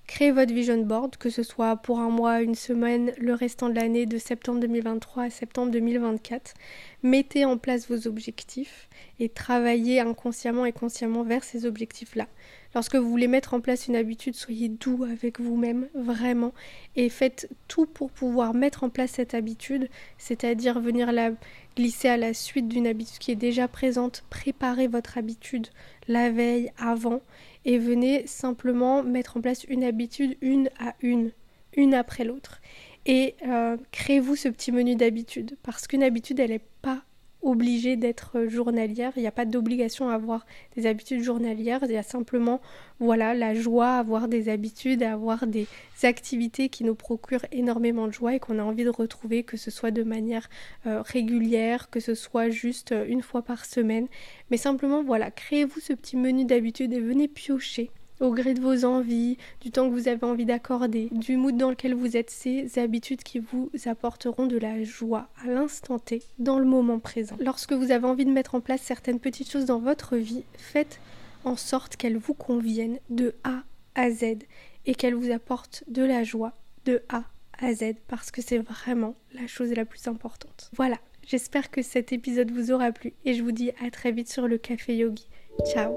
Créez 0.06 0.32
votre 0.32 0.52
vision 0.52 0.82
board, 0.82 1.16
que 1.16 1.30
ce 1.30 1.42
soit 1.42 1.76
pour 1.76 2.00
un 2.00 2.10
mois, 2.10 2.42
une 2.42 2.56
semaine, 2.56 3.12
le 3.18 3.34
restant 3.34 3.68
de 3.68 3.74
l'année 3.74 4.04
de 4.04 4.18
septembre 4.18 4.60
2023 4.60 5.22
à 5.24 5.30
septembre 5.30 5.70
2024. 5.70 6.54
Mettez 7.02 7.44
en 7.44 7.56
place 7.56 7.88
vos 7.88 8.08
objectifs 8.08 8.88
et 9.20 9.28
travaillez 9.28 10.00
inconsciemment 10.00 10.66
et 10.66 10.72
consciemment 10.72 11.22
vers 11.22 11.44
ces 11.44 11.66
objectifs-là. 11.66 12.26
Lorsque 12.74 12.96
vous 12.96 13.08
voulez 13.08 13.28
mettre 13.28 13.52
en 13.52 13.60
place 13.60 13.86
une 13.86 13.96
habitude, 13.96 14.34
soyez 14.34 14.68
doux 14.68 15.04
avec 15.04 15.40
vous-même, 15.40 15.88
vraiment, 15.94 16.52
et 16.96 17.10
faites 17.10 17.50
tout 17.68 17.84
pour 17.84 18.10
pouvoir 18.10 18.54
mettre 18.54 18.84
en 18.84 18.88
place 18.88 19.12
cette 19.12 19.34
habitude, 19.34 19.88
c'est-à-dire 20.16 20.80
venir 20.80 21.12
la 21.12 21.32
glisser 21.76 22.08
à 22.08 22.16
la 22.16 22.32
suite 22.32 22.68
d'une 22.68 22.86
habitude 22.86 23.18
qui 23.18 23.30
est 23.30 23.36
déjà 23.36 23.68
présente, 23.68 24.24
préparez 24.30 24.88
votre 24.88 25.18
habitude 25.18 25.68
la 26.08 26.30
veille, 26.30 26.72
avant, 26.78 27.20
et 27.64 27.78
venez 27.78 28.26
simplement 28.26 29.02
mettre 29.02 29.36
en 29.36 29.40
place 29.40 29.64
une 29.64 29.84
habitude 29.84 30.36
une 30.40 30.68
à 30.80 30.94
une, 31.02 31.30
une 31.76 31.94
après 31.94 32.24
l'autre. 32.24 32.60
Et 33.04 33.34
euh, 33.46 33.76
créez-vous 33.90 34.36
ce 34.36 34.48
petit 34.48 34.72
menu 34.72 34.96
d'habitude, 34.96 35.56
parce 35.62 35.86
qu'une 35.86 36.02
habitude, 36.02 36.40
elle 36.40 36.50
n'est 36.50 36.60
pas 36.80 37.02
obligée 37.42 37.96
d'être 37.96 38.46
journalière, 38.46 39.12
il 39.16 39.20
n'y 39.20 39.28
a 39.28 39.32
pas 39.32 39.44
d'obligation 39.44 40.08
à 40.08 40.14
avoir 40.14 40.46
des 40.76 40.86
habitudes 40.86 41.22
journalières, 41.22 41.80
il 41.84 41.92
y 41.92 41.96
a 41.96 42.02
simplement 42.02 42.60
voilà 43.00 43.34
la 43.34 43.54
joie 43.54 43.96
à 43.96 43.98
avoir 43.98 44.28
des 44.28 44.48
habitudes, 44.48 45.02
à 45.02 45.12
avoir 45.12 45.46
des 45.46 45.66
activités 46.04 46.68
qui 46.68 46.84
nous 46.84 46.94
procurent 46.94 47.46
énormément 47.50 48.06
de 48.06 48.12
joie 48.12 48.34
et 48.34 48.40
qu'on 48.40 48.58
a 48.58 48.62
envie 48.62 48.84
de 48.84 48.90
retrouver, 48.90 49.42
que 49.42 49.56
ce 49.56 49.70
soit 49.70 49.90
de 49.90 50.02
manière 50.02 50.48
euh, 50.86 51.02
régulière, 51.02 51.90
que 51.90 52.00
ce 52.00 52.14
soit 52.14 52.48
juste 52.48 52.92
euh, 52.92 53.04
une 53.06 53.22
fois 53.22 53.42
par 53.42 53.64
semaine, 53.64 54.06
mais 54.50 54.56
simplement 54.56 55.02
voilà, 55.02 55.30
créez-vous 55.30 55.80
ce 55.80 55.92
petit 55.92 56.16
menu 56.16 56.44
d'habitude 56.44 56.92
et 56.92 57.00
venez 57.00 57.28
piocher 57.28 57.90
au 58.20 58.32
gré 58.32 58.54
de 58.54 58.60
vos 58.60 58.84
envies, 58.84 59.36
du 59.60 59.70
temps 59.70 59.88
que 59.88 59.94
vous 59.94 60.08
avez 60.08 60.24
envie 60.24 60.44
d'accorder, 60.44 61.08
du 61.10 61.36
mood 61.36 61.56
dans 61.56 61.70
lequel 61.70 61.94
vous 61.94 62.16
êtes, 62.16 62.30
ces 62.30 62.78
habitudes 62.78 63.22
qui 63.22 63.38
vous 63.38 63.70
apporteront 63.86 64.46
de 64.46 64.58
la 64.58 64.82
joie 64.84 65.28
à 65.44 65.48
l'instant 65.48 65.98
T, 65.98 66.22
dans 66.38 66.58
le 66.58 66.64
moment 66.64 66.98
présent. 66.98 67.36
Lorsque 67.40 67.72
vous 67.72 67.90
avez 67.90 68.06
envie 68.06 68.24
de 68.24 68.30
mettre 68.30 68.54
en 68.54 68.60
place 68.60 68.82
certaines 68.82 69.20
petites 69.20 69.50
choses 69.50 69.64
dans 69.64 69.80
votre 69.80 70.16
vie, 70.16 70.44
faites 70.56 71.00
en 71.44 71.56
sorte 71.56 71.96
qu'elles 71.96 72.18
vous 72.18 72.34
conviennent 72.34 72.98
de 73.10 73.34
A 73.44 73.62
à 73.94 74.10
Z 74.10 74.38
et 74.86 74.94
qu'elles 74.94 75.14
vous 75.14 75.30
apportent 75.30 75.84
de 75.88 76.02
la 76.02 76.24
joie 76.24 76.52
de 76.84 77.02
A 77.08 77.24
à 77.58 77.74
Z 77.74 77.94
parce 78.08 78.30
que 78.30 78.42
c'est 78.42 78.58
vraiment 78.58 79.14
la 79.34 79.46
chose 79.46 79.72
la 79.72 79.84
plus 79.84 80.06
importante. 80.08 80.70
Voilà, 80.76 80.98
j'espère 81.26 81.70
que 81.70 81.82
cet 81.82 82.12
épisode 82.12 82.50
vous 82.50 82.72
aura 82.72 82.92
plu 82.92 83.12
et 83.24 83.34
je 83.34 83.42
vous 83.42 83.52
dis 83.52 83.70
à 83.84 83.90
très 83.90 84.12
vite 84.12 84.30
sur 84.30 84.48
le 84.48 84.58
café 84.58 84.96
yogi. 84.96 85.28
Ciao 85.72 85.96